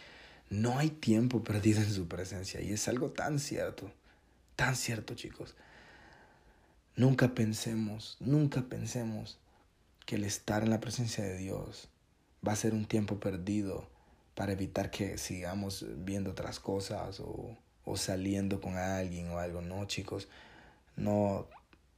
no 0.53 0.79
hay 0.79 0.91
tiempo 0.91 1.43
perdido 1.43 1.81
en 1.81 1.91
su 1.91 2.09
presencia 2.09 2.61
y 2.61 2.73
es 2.73 2.87
algo 2.87 3.11
tan 3.11 3.39
cierto, 3.39 3.91
tan 4.55 4.77
cierto 4.77 5.15
chicos. 5.15 5.55
Nunca 6.95 7.35
pensemos, 7.35 8.19
nunca 8.21 8.61
pensemos 8.61 9.39
que 10.05 10.17
el 10.17 10.25
estar 10.25 10.63
en 10.63 10.69
la 10.69 10.81
presencia 10.81 11.25
de 11.25 11.39
Dios 11.39 11.89
va 12.47 12.53
a 12.53 12.57
ser 12.57 12.75
un 12.75 12.85
tiempo 12.85 13.19
perdido 13.19 13.89
para 14.35 14.53
evitar 14.53 14.91
que 14.91 15.17
sigamos 15.17 15.87
viendo 16.05 16.33
otras 16.33 16.61
cosas 16.61 17.21
o, 17.21 17.57
o 17.87 17.97
saliendo 17.97 18.61
con 18.61 18.77
alguien 18.77 19.31
o 19.31 19.39
algo. 19.39 19.63
No, 19.63 19.87
chicos, 19.87 20.29
no, 20.97 21.49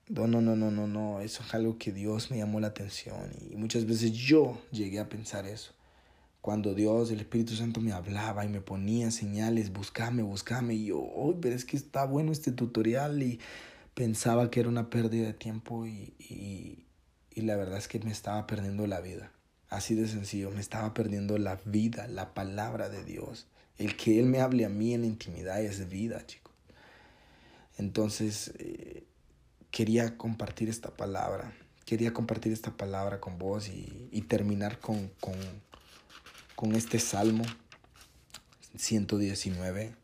no, 0.06 0.28
no, 0.28 0.40
no, 0.40 0.54
no, 0.54 0.70
no, 0.70 0.86
no. 0.86 1.20
Eso 1.22 1.42
es 1.42 1.54
algo 1.54 1.76
que 1.76 1.90
Dios 1.90 2.30
me 2.30 2.38
llamó 2.38 2.60
la 2.60 2.68
atención 2.68 3.32
y 3.50 3.56
muchas 3.56 3.84
veces 3.84 4.12
yo 4.12 4.62
llegué 4.70 5.00
a 5.00 5.08
pensar 5.08 5.44
eso 5.44 5.74
cuando 6.44 6.74
Dios, 6.74 7.10
el 7.10 7.20
Espíritu 7.20 7.54
Santo 7.54 7.80
me 7.80 7.92
hablaba 7.92 8.44
y 8.44 8.48
me 8.48 8.60
ponía 8.60 9.10
señales, 9.10 9.72
buscame, 9.72 10.22
buscame, 10.22 10.74
y 10.74 10.84
yo, 10.88 10.98
oh, 10.98 11.34
pero 11.40 11.56
es 11.56 11.64
que 11.64 11.74
está 11.74 12.04
bueno 12.04 12.32
este 12.32 12.52
tutorial 12.52 13.22
y 13.22 13.40
pensaba 13.94 14.50
que 14.50 14.60
era 14.60 14.68
una 14.68 14.90
pérdida 14.90 15.24
de 15.24 15.32
tiempo 15.32 15.86
y, 15.86 16.12
y, 16.18 17.40
la 17.40 17.56
verdad 17.56 17.78
es 17.78 17.88
que 17.88 17.98
me 18.00 18.10
estaba 18.10 18.46
perdiendo 18.46 18.86
la 18.86 19.00
vida. 19.00 19.32
Así 19.70 19.94
de 19.94 20.06
sencillo, 20.06 20.50
me 20.50 20.60
estaba 20.60 20.92
perdiendo 20.92 21.38
la 21.38 21.62
vida, 21.64 22.08
la 22.08 22.34
palabra 22.34 22.90
de 22.90 23.02
Dios. 23.04 23.46
El 23.78 23.96
que 23.96 24.20
Él 24.20 24.26
me 24.26 24.40
hable 24.40 24.66
a 24.66 24.68
mí 24.68 24.92
en 24.92 25.00
la 25.00 25.06
intimidad 25.06 25.62
es 25.62 25.88
vida, 25.88 26.26
chicos. 26.26 26.52
Entonces, 27.78 28.52
eh, 28.58 29.06
quería 29.70 30.18
compartir 30.18 30.68
esta 30.68 30.90
palabra. 30.90 31.54
Quería 31.86 32.12
compartir 32.12 32.52
esta 32.52 32.76
palabra 32.76 33.18
con 33.18 33.38
vos 33.38 33.68
y, 33.68 34.10
y 34.12 34.20
terminar 34.20 34.78
con, 34.78 35.10
con, 35.20 35.36
con 36.54 36.74
este 36.74 36.98
Salmo 36.98 37.44
119 38.76 39.94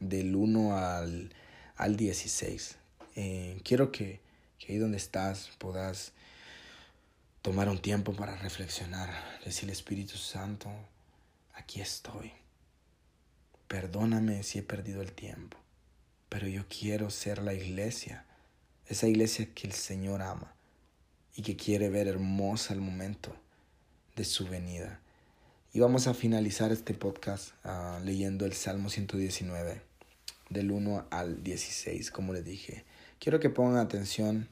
del 0.00 0.34
1 0.34 0.76
al, 0.76 1.32
al 1.76 1.96
16. 1.96 2.76
Eh, 3.16 3.60
quiero 3.64 3.92
que, 3.92 4.20
ahí 4.68 4.78
donde 4.78 4.98
estás 4.98 5.50
puedas 5.58 6.12
tomar 7.42 7.68
un 7.68 7.80
tiempo 7.80 8.12
para 8.12 8.36
reflexionar, 8.36 9.10
decirle 9.44 9.72
Espíritu 9.72 10.16
Santo, 10.16 10.70
aquí 11.54 11.80
estoy. 11.80 12.32
Perdóname 13.68 14.42
si 14.42 14.58
he 14.58 14.62
perdido 14.62 15.02
el 15.02 15.12
tiempo, 15.12 15.56
pero 16.28 16.48
yo 16.48 16.64
quiero 16.68 17.10
ser 17.10 17.40
la 17.40 17.54
iglesia, 17.54 18.24
esa 18.86 19.06
iglesia 19.06 19.48
que 19.54 19.66
el 19.66 19.72
Señor 19.72 20.22
ama 20.22 20.54
y 21.36 21.42
que 21.42 21.56
quiere 21.56 21.88
ver 21.88 22.08
hermosa 22.08 22.74
el 22.74 22.80
momento 22.80 23.34
de 24.16 24.24
su 24.24 24.48
venida. 24.48 25.00
Y 25.72 25.78
vamos 25.78 26.08
a 26.08 26.14
finalizar 26.14 26.72
este 26.72 26.94
podcast 26.94 27.52
uh, 27.64 28.04
leyendo 28.04 28.44
el 28.44 28.54
Salmo 28.54 28.90
119, 28.90 29.80
del 30.48 30.72
1 30.72 31.06
al 31.10 31.44
16, 31.44 32.10
como 32.10 32.32
les 32.32 32.44
dije. 32.44 32.84
Quiero 33.20 33.38
que 33.38 33.50
pongan 33.50 33.76
atención 33.76 34.48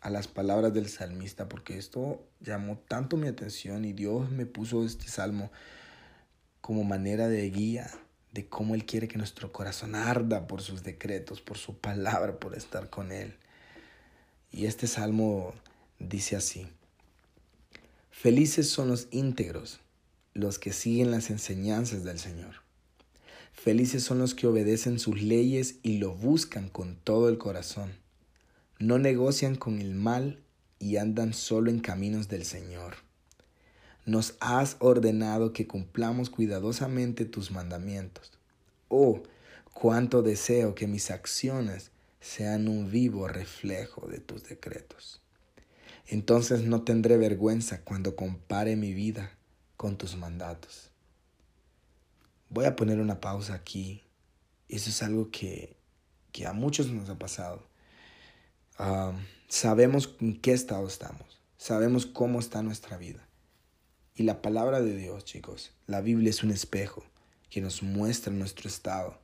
a 0.00 0.10
las 0.10 0.26
palabras 0.26 0.74
del 0.74 0.88
salmista 0.88 1.48
porque 1.48 1.78
esto 1.78 2.26
llamó 2.40 2.76
tanto 2.76 3.16
mi 3.16 3.28
atención 3.28 3.84
y 3.84 3.92
Dios 3.92 4.32
me 4.32 4.44
puso 4.44 4.84
este 4.84 5.06
salmo 5.06 5.52
como 6.60 6.82
manera 6.82 7.28
de 7.28 7.48
guía 7.48 7.88
de 8.32 8.48
cómo 8.48 8.74
Él 8.74 8.84
quiere 8.84 9.06
que 9.06 9.18
nuestro 9.18 9.52
corazón 9.52 9.94
arda 9.94 10.48
por 10.48 10.60
sus 10.60 10.82
decretos, 10.82 11.40
por 11.40 11.56
su 11.56 11.78
palabra, 11.78 12.40
por 12.40 12.56
estar 12.56 12.90
con 12.90 13.12
Él. 13.12 13.36
Y 14.50 14.66
este 14.66 14.88
salmo 14.88 15.54
dice 16.00 16.34
así, 16.34 16.66
felices 18.10 18.68
son 18.68 18.88
los 18.88 19.06
íntegros, 19.12 19.81
los 20.34 20.58
que 20.58 20.72
siguen 20.72 21.10
las 21.10 21.30
enseñanzas 21.30 22.04
del 22.04 22.18
Señor. 22.18 22.62
Felices 23.52 24.02
son 24.02 24.18
los 24.18 24.34
que 24.34 24.46
obedecen 24.46 24.98
sus 24.98 25.20
leyes 25.20 25.76
y 25.82 25.98
lo 25.98 26.14
buscan 26.14 26.68
con 26.68 26.96
todo 26.96 27.28
el 27.28 27.38
corazón. 27.38 27.92
No 28.78 28.98
negocian 28.98 29.56
con 29.56 29.80
el 29.80 29.94
mal 29.94 30.40
y 30.78 30.96
andan 30.96 31.32
solo 31.34 31.70
en 31.70 31.80
caminos 31.80 32.28
del 32.28 32.44
Señor. 32.44 32.94
Nos 34.04 34.34
has 34.40 34.76
ordenado 34.80 35.52
que 35.52 35.68
cumplamos 35.68 36.28
cuidadosamente 36.28 37.24
tus 37.24 37.52
mandamientos. 37.52 38.32
Oh, 38.88 39.22
cuánto 39.72 40.22
deseo 40.22 40.74
que 40.74 40.88
mis 40.88 41.10
acciones 41.10 41.92
sean 42.20 42.66
un 42.68 42.90
vivo 42.90 43.28
reflejo 43.28 44.08
de 44.08 44.18
tus 44.18 44.44
decretos. 44.44 45.20
Entonces 46.08 46.62
no 46.62 46.82
tendré 46.82 47.16
vergüenza 47.16 47.82
cuando 47.82 48.16
compare 48.16 48.74
mi 48.74 48.92
vida 48.92 49.30
con 49.82 49.96
tus 49.96 50.14
mandatos. 50.14 50.92
Voy 52.50 52.66
a 52.66 52.76
poner 52.76 53.00
una 53.00 53.20
pausa 53.20 53.54
aquí. 53.54 54.04
Eso 54.68 54.90
es 54.90 55.02
algo 55.02 55.32
que, 55.32 55.76
que 56.30 56.46
a 56.46 56.52
muchos 56.52 56.86
nos 56.86 57.10
ha 57.10 57.18
pasado. 57.18 57.66
sabemos 59.48 60.14
en 60.20 60.40
qué 60.40 60.52
estado 60.52 60.86
estamos. 60.86 61.40
Sabemos 61.56 62.06
cómo 62.06 62.38
está 62.38 62.62
nuestra 62.62 62.96
vida. 62.96 63.26
Y 64.14 64.22
la 64.22 64.40
palabra 64.40 64.80
de 64.80 64.94
Dios, 64.94 65.24
chicos, 65.24 65.72
la 65.88 66.00
Biblia 66.00 66.30
es 66.30 66.44
un 66.44 66.52
espejo 66.52 67.02
que 67.50 67.60
nos 67.60 67.82
muestra 67.82 68.32
nuestro 68.32 68.68
estado. 68.68 69.18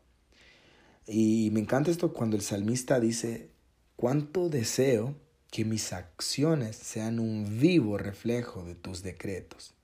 Y 1.06 1.50
me 1.52 1.60
encanta 1.60 1.92
esto 1.92 2.12
cuando 2.12 2.34
el 2.34 2.42
salmista 2.42 2.98
dice, 2.98 3.52
cuánto 3.94 4.48
deseo 4.48 5.14
que 5.52 5.64
mis 5.64 5.92
acciones 5.92 6.74
sean 6.74 7.20
un 7.20 7.60
vivo 7.60 7.96
reflejo 7.96 8.64
de 8.64 8.74
tus 8.74 9.04
decretos. 9.04 9.77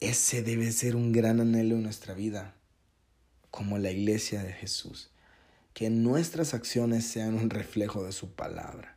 Ese 0.00 0.42
debe 0.42 0.70
ser 0.70 0.94
un 0.94 1.10
gran 1.10 1.40
anhelo 1.40 1.74
en 1.74 1.82
nuestra 1.82 2.14
vida, 2.14 2.54
como 3.50 3.78
la 3.78 3.90
iglesia 3.90 4.44
de 4.44 4.52
Jesús, 4.52 5.10
que 5.74 5.90
nuestras 5.90 6.54
acciones 6.54 7.04
sean 7.04 7.34
un 7.34 7.50
reflejo 7.50 8.04
de 8.04 8.12
su 8.12 8.30
palabra. 8.30 8.96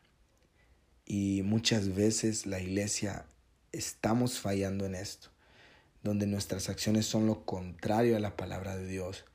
Y 1.07 1.41
muchas 1.43 1.95
veces 1.95 2.45
la 2.45 2.59
iglesia 2.59 3.25
estamos 3.71 4.39
fallando 4.39 4.85
en 4.85 4.93
esto, 4.93 5.29
donde 6.03 6.27
nuestras 6.27 6.69
acciones 6.69 7.07
son 7.07 7.25
lo 7.25 7.45
contrario 7.45 8.15
a 8.15 8.19
la 8.19 8.37
palabra 8.37 8.77
de 8.77 8.85
Dios, 8.85 9.25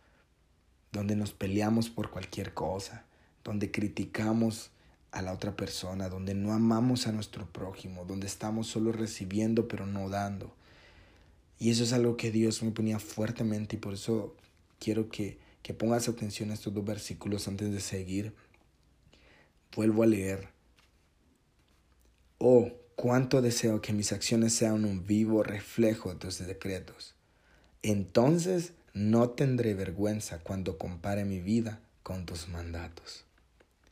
donde 0.93 1.17
nos 1.17 1.33
peleamos 1.33 1.91
por 1.91 2.11
cualquier 2.11 2.55
cosa, 2.55 3.07
donde 3.43 3.73
criticamos 3.73 4.71
a 5.11 5.21
la 5.21 5.33
otra 5.33 5.57
persona, 5.57 6.09
donde 6.09 6.35
no 6.35 6.53
amamos 6.53 7.09
a 7.09 7.13
nuestro 7.13 7.51
prójimo, 7.51 8.05
donde 8.05 8.29
estamos 8.29 8.69
solo 8.69 8.93
recibiendo 8.93 9.67
pero 9.67 9.85
no 9.85 10.09
dando. 10.09 10.56
Y 11.59 11.71
eso 11.71 11.85
es 11.85 11.93
algo 11.93 12.17
que 12.17 12.31
Dios 12.31 12.63
me 12.63 12.71
ponía 12.71 12.99
fuertemente 12.99 13.77
y 13.77 13.79
por 13.79 13.95
eso 13.95 14.37
quiero 14.79 15.09
que, 15.09 15.39
que 15.63 15.75
pongas 15.75 16.09
atención 16.09 16.51
a 16.51 16.55
estos 16.55 16.75
dos 16.75 16.85
versículos 16.85 17.49
antes 17.49 17.73
de 17.73 17.81
seguir. 17.81 18.35
Vuelvo 19.75 20.03
a 20.03 20.07
leer. 20.07 20.49
Oh, 22.39 22.71
cuánto 22.97 23.41
deseo 23.43 23.81
que 23.81 23.93
mis 23.93 24.13
acciones 24.13 24.53
sean 24.53 24.85
un 24.85 25.07
vivo 25.07 25.43
reflejo 25.43 26.11
de 26.11 26.17
tus 26.17 26.39
decretos. 26.47 27.15
Entonces 27.83 28.73
no 28.95 29.31
tendré 29.31 29.75
vergüenza 29.75 30.39
cuando 30.39 30.79
compare 30.79 31.25
mi 31.25 31.41
vida 31.41 31.81
con 32.03 32.27
tus 32.27 32.49
mandatos. 32.49 33.25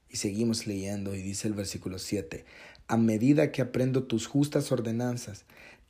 Y 0.09 0.17
seguimos 0.17 0.67
leyendo 0.67 1.15
y 1.15 1.23
dice 1.23 1.49
el 1.49 1.55
versículo 1.55 1.99
7, 1.99 2.45
a 2.87 2.97
medida 2.97 3.53
que 3.53 3.63
aprendo 3.63 4.05
tus 4.05 4.27
justas 4.27 4.73
ordenanzas, 4.73 5.45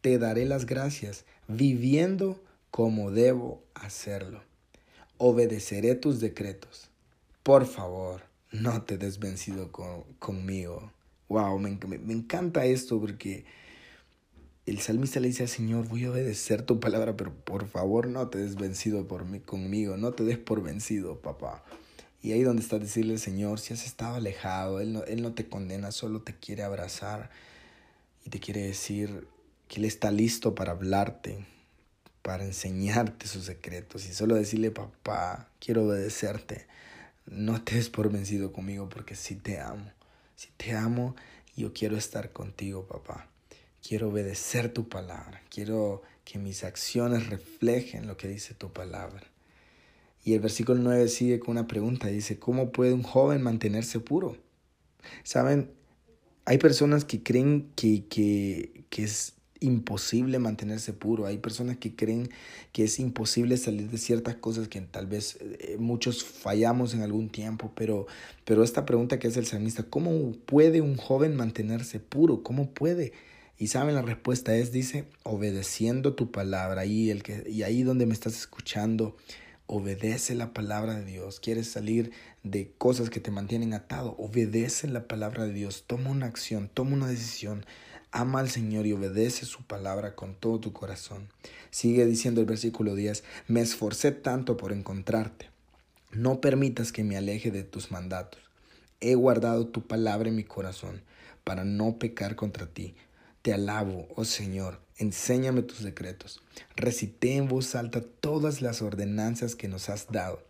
te 0.05 0.19
daré 0.19 0.45
las 0.45 0.67
gracias, 0.67 1.25
viviendo 1.49 2.38
como 2.71 3.11
debo 3.11 3.62
hacerlo. 3.73 4.43
Obedeceré 5.17 5.95
tus 5.95 6.21
decretos. 6.21 6.90
Por 7.43 7.64
favor, 7.64 8.21
no 8.53 8.83
te 8.83 8.99
des 8.99 9.19
vencido 9.19 9.73
conmigo. 10.19 10.93
Wow, 11.31 11.59
me, 11.59 11.71
encanta 12.12 12.67
esto 12.67 13.01
porque 13.01 13.47
el 14.67 14.79
salmista 14.81 15.21
le 15.21 15.29
dice 15.29 15.45
al 15.45 15.49
Señor, 15.49 15.88
voy 15.88 16.05
a 16.05 16.11
obedecer 16.11 16.61
tu 16.61 16.81
palabra, 16.81 17.17
pero 17.17 17.33
por 17.33 17.67
favor 17.67 18.07
no 18.07 18.29
te 18.29 18.37
des 18.37 18.57
vencido 18.57 19.09
por 19.09 19.25
mí, 19.25 19.40
conmigo, 19.40 19.97
no 19.97 20.12
te 20.12 20.25
des 20.25 20.37
por 20.37 20.62
vencido, 20.62 21.19
papá. 21.23 21.64
Y 22.21 22.33
ahí 22.33 22.43
donde 22.43 22.61
está 22.61 22.79
decirle 22.79 23.14
al 23.14 23.21
Señor, 23.21 23.59
si 23.59 23.73
has 23.73 23.87
estado 23.87 24.17
alejado, 24.17 24.81
Él 24.81 24.93
no, 24.93 25.05
Él 25.05 25.23
no 25.23 25.33
te 25.33 25.49
condena, 25.49 25.93
solo 25.93 26.21
te 26.21 26.35
quiere 26.35 26.62
abrazar 26.62 27.31
y 28.27 28.29
te 28.29 28.38
quiere 28.38 28.67
decir 28.67 29.33
que 29.74 29.80
Él 29.80 29.87
está 29.87 30.12
listo 30.12 30.54
para 30.54 30.70
hablarte, 30.70 31.44
para 32.22 32.44
enseñarte 32.44 33.26
sus 33.26 33.44
secretos 33.44 34.08
y 34.08 34.14
solo 34.14 34.37
decirle, 34.37 34.70
papá, 34.70 35.48
quiero 35.58 35.87
obedecerte, 35.87 36.68
no 37.26 37.60
te 37.60 37.74
des 37.74 37.90
por 37.90 38.12
vencido 38.12 38.52
conmigo 38.52 38.88
porque 38.88 39.16
sí 39.16 39.34
te 39.34 39.58
amo. 39.58 39.90
Si 40.37 40.48
te 40.56 40.76
amo, 40.76 41.16
yo 41.56 41.72
quiero 41.72 41.96
estar 41.96 42.32
contigo, 42.32 42.87
papá. 42.87 43.28
Quiero 43.82 44.10
obedecer 44.10 44.72
tu 44.72 44.88
palabra. 44.88 45.42
Quiero 45.50 46.02
que 46.24 46.38
mis 46.38 46.62
acciones 46.62 47.28
reflejen 47.28 48.06
lo 48.06 48.16
que 48.16 48.28
dice 48.28 48.54
tu 48.54 48.72
palabra. 48.72 49.24
Y 50.22 50.34
el 50.34 50.40
versículo 50.40 50.80
9 50.80 51.08
sigue 51.08 51.40
con 51.40 51.58
una 51.58 51.66
pregunta. 51.66 52.06
Dice, 52.06 52.38
¿cómo 52.38 52.70
puede 52.70 52.92
un 52.92 53.02
joven 53.02 53.42
mantenerse 53.42 53.98
puro? 53.98 54.37
Saben, 55.24 55.72
hay 56.44 56.58
personas 56.58 57.04
que 57.04 57.24
creen 57.24 57.72
que, 57.74 58.06
que, 58.06 58.84
que 58.88 59.02
es 59.02 59.34
imposible 59.64 60.38
mantenerse 60.38 60.92
puro. 60.92 61.27
Hay 61.27 61.38
personas 61.38 61.79
que 61.79 61.96
creen 61.96 62.31
que 62.72 62.85
es 62.85 63.00
imposible 63.00 63.57
salir 63.57 63.90
de 63.90 63.98
ciertas 63.98 64.37
cosas 64.37 64.68
que 64.68 64.81
tal 64.81 65.07
vez 65.07 65.38
eh, 65.40 65.77
muchos 65.79 66.22
fallamos 66.24 66.94
en 66.94 67.03
algún 67.03 67.29
tiempo, 67.29 67.72
pero, 67.74 68.07
pero 68.44 68.62
esta 68.62 68.87
pregunta 68.87 69.18
que 69.18 69.29
es 69.29 69.37
el 69.37 69.46
salmista, 69.46 69.83
¿cómo 69.83 70.33
puede 70.46 70.81
un 70.81 70.96
joven 70.96 71.35
mantenerse 71.35 71.98
puro? 71.98 72.42
¿Cómo 72.42 72.70
puede? 72.70 73.12
Y 73.59 73.68
saben, 73.68 73.94
la 73.94 74.03
respuesta 74.03 74.57
es, 74.57 74.72
dice, 74.72 75.05
obedeciendo 75.22 76.14
tu 76.14 76.31
palabra. 76.31 76.87
Y, 76.87 77.11
el 77.11 77.22
que, 77.22 77.44
y 77.48 77.62
ahí 77.62 77.83
donde 77.83 78.07
me 78.07 78.12
estás 78.12 78.37
escuchando, 78.37 79.16
obedece 79.66 80.35
la 80.35 80.53
palabra 80.53 80.94
de 80.94 81.05
Dios. 81.05 81.40
Quieres 81.40 81.68
salir 81.68 82.12
de 82.42 82.72
cosas 82.77 83.11
que 83.11 83.20
te 83.20 83.31
mantienen 83.31 83.72
atado, 83.72 84.16
obedece 84.18 84.88
la 84.88 85.07
palabra 85.07 85.46
de 85.46 85.53
Dios. 85.53 85.85
Toma 85.87 86.11
una 86.11 86.27
acción, 86.27 86.68
toma 86.72 86.94
una 86.94 87.07
decisión. 87.07 87.64
Ama 88.16 88.38
al 88.38 88.48
Señor 88.48 88.87
y 88.87 88.92
obedece 88.92 89.44
su 89.44 89.64
palabra 89.64 90.14
con 90.14 90.37
todo 90.37 90.61
tu 90.61 90.72
corazón. 90.72 91.27
Sigue 91.72 92.07
diciendo 92.07 92.40
el 92.40 92.46
versículo 92.46 92.94
10, 92.94 93.24
me 93.48 93.61
esforcé 93.61 94.12
tanto 94.12 94.57
por 94.57 94.72
encontrarte. 94.72 95.50
No 96.12 96.40
permitas 96.40 96.92
que 96.92 97.03
me 97.03 97.16
aleje 97.16 97.50
de 97.50 97.64
tus 97.64 97.90
mandatos. 97.90 98.40
He 99.00 99.16
guardado 99.16 99.66
tu 99.66 99.85
palabra 99.88 100.29
en 100.29 100.37
mi 100.37 100.44
corazón 100.44 101.03
para 101.42 101.64
no 101.64 101.98
pecar 101.98 102.37
contra 102.37 102.66
ti. 102.66 102.94
Te 103.42 103.53
alabo, 103.53 104.07
oh 104.14 104.24
Señor, 104.24 104.79
enséñame 104.96 105.62
tus 105.62 105.83
decretos. 105.83 106.40
Recité 106.77 107.35
en 107.35 107.48
voz 107.48 107.74
alta 107.74 108.00
todas 108.00 108.62
las 108.62 108.81
ordenanzas 108.81 109.57
que 109.57 109.66
nos 109.66 109.88
has 109.88 110.12
dado. 110.12 110.40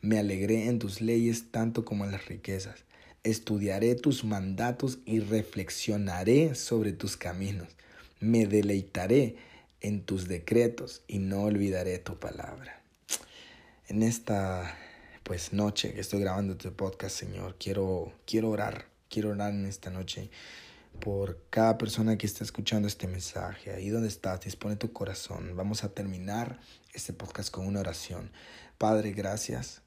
Me 0.00 0.18
alegré 0.18 0.66
en 0.66 0.80
tus 0.80 1.00
leyes 1.00 1.52
tanto 1.52 1.84
como 1.84 2.04
en 2.04 2.10
las 2.10 2.26
riquezas. 2.26 2.84
Estudiaré 3.24 3.94
tus 3.94 4.24
mandatos 4.24 4.98
y 5.04 5.20
reflexionaré 5.20 6.54
sobre 6.54 6.92
tus 6.92 7.16
caminos. 7.16 7.68
Me 8.20 8.46
deleitaré 8.46 9.36
en 9.80 10.04
tus 10.04 10.28
decretos 10.28 11.02
y 11.06 11.18
no 11.18 11.42
olvidaré 11.42 11.98
tu 11.98 12.18
palabra. 12.18 12.82
En 13.88 14.02
esta 14.02 14.76
pues 15.22 15.52
noche 15.52 15.94
que 15.94 16.00
estoy 16.00 16.20
grabando 16.20 16.54
este 16.54 16.70
podcast, 16.70 17.16
Señor. 17.16 17.56
Quiero, 17.58 18.12
quiero 18.26 18.50
orar, 18.50 18.86
quiero 19.08 19.30
orar 19.30 19.52
en 19.52 19.66
esta 19.66 19.90
noche 19.90 20.30
por 21.00 21.38
cada 21.48 21.78
persona 21.78 22.18
que 22.18 22.26
está 22.26 22.44
escuchando 22.44 22.88
este 22.88 23.06
mensaje. 23.06 23.72
Ahí 23.72 23.88
donde 23.88 24.08
estás, 24.08 24.40
dispone 24.40 24.76
tu 24.76 24.92
corazón. 24.92 25.54
Vamos 25.54 25.84
a 25.84 25.90
terminar 25.90 26.58
este 26.92 27.12
podcast 27.12 27.50
con 27.50 27.66
una 27.66 27.80
oración. 27.80 28.32
Padre, 28.78 29.12
gracias. 29.12 29.82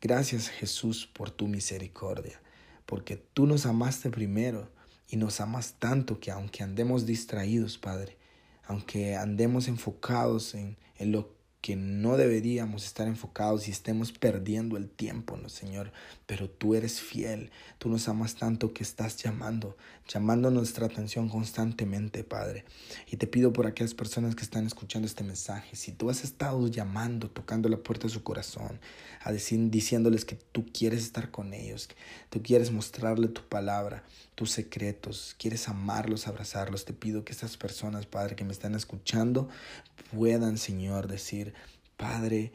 Gracias 0.00 0.48
Jesús 0.48 1.06
por 1.06 1.30
tu 1.30 1.48
misericordia, 1.48 2.40
porque 2.86 3.16
tú 3.16 3.46
nos 3.46 3.66
amaste 3.66 4.10
primero 4.10 4.70
y 5.08 5.16
nos 5.16 5.40
amas 5.40 5.74
tanto 5.78 6.18
que 6.18 6.30
aunque 6.30 6.62
andemos 6.62 7.06
distraídos, 7.06 7.78
Padre, 7.78 8.16
aunque 8.64 9.16
andemos 9.16 9.68
enfocados 9.68 10.54
en, 10.54 10.76
en 10.96 11.12
lo 11.12 11.35
que 11.66 11.74
no 11.74 12.16
deberíamos 12.16 12.84
estar 12.84 13.08
enfocados 13.08 13.66
y 13.66 13.72
estemos 13.72 14.12
perdiendo 14.12 14.76
el 14.76 14.88
tiempo, 14.88 15.36
¿no, 15.36 15.48
Señor? 15.48 15.90
Pero 16.24 16.48
tú 16.48 16.76
eres 16.76 17.00
fiel, 17.00 17.50
tú 17.78 17.88
nos 17.88 18.08
amas 18.08 18.36
tanto 18.36 18.72
que 18.72 18.84
estás 18.84 19.16
llamando, 19.16 19.76
llamando 20.06 20.52
nuestra 20.52 20.86
atención 20.86 21.28
constantemente, 21.28 22.22
Padre. 22.22 22.64
Y 23.10 23.16
te 23.16 23.26
pido 23.26 23.52
por 23.52 23.66
aquellas 23.66 23.94
personas 23.94 24.36
que 24.36 24.44
están 24.44 24.64
escuchando 24.64 25.06
este 25.06 25.24
mensaje, 25.24 25.74
si 25.74 25.90
tú 25.90 26.08
has 26.08 26.22
estado 26.22 26.68
llamando, 26.68 27.28
tocando 27.30 27.68
la 27.68 27.78
puerta 27.78 28.06
de 28.06 28.14
su 28.14 28.22
corazón, 28.22 28.78
a 29.20 29.32
decir, 29.32 29.58
diciéndoles 29.68 30.24
que 30.24 30.36
tú 30.36 30.66
quieres 30.72 31.02
estar 31.02 31.32
con 31.32 31.52
ellos, 31.52 31.88
tú 32.30 32.44
quieres 32.44 32.70
mostrarle 32.70 33.26
tu 33.26 33.42
palabra, 33.42 34.04
tus 34.36 34.52
secretos, 34.52 35.34
quieres 35.38 35.66
amarlos, 35.68 36.28
abrazarlos, 36.28 36.84
te 36.84 36.92
pido 36.92 37.24
que 37.24 37.32
estas 37.32 37.56
personas, 37.56 38.04
Padre, 38.06 38.36
que 38.36 38.44
me 38.44 38.52
están 38.52 38.74
escuchando, 38.74 39.48
puedan, 40.14 40.58
Señor, 40.58 41.08
decir, 41.08 41.54
Padre, 41.96 42.52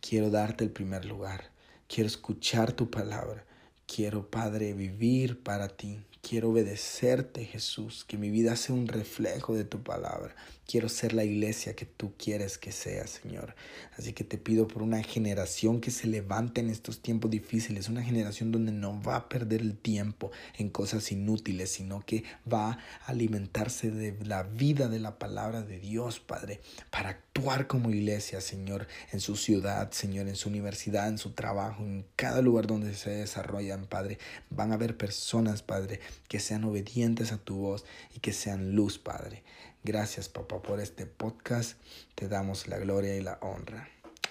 quiero 0.00 0.30
darte 0.30 0.62
el 0.62 0.70
primer 0.70 1.04
lugar, 1.04 1.50
quiero 1.88 2.06
escuchar 2.06 2.72
tu 2.72 2.90
palabra, 2.90 3.44
quiero, 3.86 4.30
Padre, 4.30 4.72
vivir 4.72 5.42
para 5.42 5.68
ti, 5.68 5.98
quiero 6.26 6.50
obedecerte, 6.50 7.44
Jesús, 7.44 8.04
que 8.04 8.18
mi 8.18 8.30
vida 8.30 8.56
sea 8.56 8.74
un 8.74 8.88
reflejo 8.88 9.54
de 9.54 9.64
tu 9.64 9.84
palabra. 9.84 10.34
Quiero 10.66 10.88
ser 10.88 11.12
la 11.12 11.22
iglesia 11.22 11.76
que 11.76 11.86
tú 11.86 12.14
quieres 12.18 12.58
que 12.58 12.72
sea, 12.72 13.06
Señor. 13.06 13.54
Así 13.96 14.12
que 14.12 14.24
te 14.24 14.36
pido 14.36 14.66
por 14.66 14.82
una 14.82 15.00
generación 15.04 15.80
que 15.80 15.92
se 15.92 16.08
levante 16.08 16.60
en 16.60 16.70
estos 16.70 17.00
tiempos 17.00 17.30
difíciles, 17.30 17.88
una 17.88 18.02
generación 18.02 18.50
donde 18.50 18.72
no 18.72 19.00
va 19.00 19.14
a 19.14 19.28
perder 19.28 19.60
el 19.60 19.78
tiempo 19.78 20.32
en 20.58 20.68
cosas 20.68 21.12
inútiles, 21.12 21.70
sino 21.70 22.00
que 22.00 22.24
va 22.52 22.72
a 22.72 22.78
alimentarse 23.06 23.92
de 23.92 24.16
la 24.24 24.42
vida 24.42 24.88
de 24.88 24.98
la 24.98 25.20
palabra 25.20 25.62
de 25.62 25.78
Dios, 25.78 26.18
Padre, 26.18 26.60
para 26.90 27.10
actuar 27.10 27.68
como 27.68 27.90
iglesia, 27.90 28.40
Señor, 28.40 28.88
en 29.12 29.20
su 29.20 29.36
ciudad, 29.36 29.92
Señor, 29.92 30.26
en 30.26 30.34
su 30.34 30.48
universidad, 30.48 31.06
en 31.06 31.18
su 31.18 31.30
trabajo, 31.30 31.84
en 31.84 32.04
cada 32.16 32.42
lugar 32.42 32.66
donde 32.66 32.94
se 32.94 33.10
desarrollan, 33.10 33.86
Padre. 33.86 34.18
Van 34.50 34.72
a 34.72 34.74
haber 34.74 34.96
personas, 34.96 35.62
Padre, 35.62 36.00
que 36.28 36.40
sean 36.40 36.64
obedientes 36.64 37.32
a 37.32 37.38
tu 37.38 37.56
voz 37.56 37.84
y 38.14 38.20
que 38.20 38.32
sean 38.32 38.72
luz, 38.72 38.98
Padre. 38.98 39.44
Gracias, 39.84 40.28
papá, 40.28 40.60
por 40.60 40.80
este 40.80 41.06
podcast. 41.06 41.78
Te 42.14 42.28
damos 42.28 42.66
la 42.66 42.78
gloria 42.78 43.16
y 43.16 43.22
la 43.22 43.38
honra. 43.40 43.88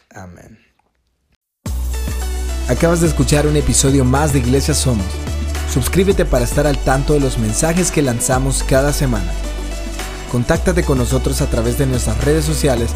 Amén. 0.09 0.59
Acabas 2.67 3.01
de 3.01 3.07
escuchar 3.07 3.47
un 3.47 3.55
episodio 3.55 4.03
más 4.03 4.33
de 4.33 4.39
Iglesia 4.39 4.73
Somos. 4.73 5.05
Suscríbete 5.71 6.25
para 6.25 6.45
estar 6.45 6.65
al 6.65 6.83
tanto 6.83 7.13
de 7.13 7.19
los 7.19 7.37
mensajes 7.37 7.91
que 7.91 8.01
lanzamos 8.01 8.63
cada 8.63 8.91
semana. 8.91 9.31
Contáctate 10.31 10.83
con 10.83 10.97
nosotros 10.97 11.41
a 11.41 11.49
través 11.49 11.77
de 11.77 11.85
nuestras 11.85 12.23
redes 12.23 12.43
sociales 12.43 12.89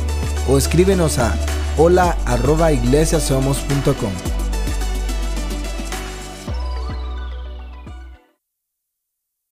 o 0.48 0.58
escríbenos 0.58 1.20
a 1.20 1.38
hola@iglesiasomos.com. 1.78 4.39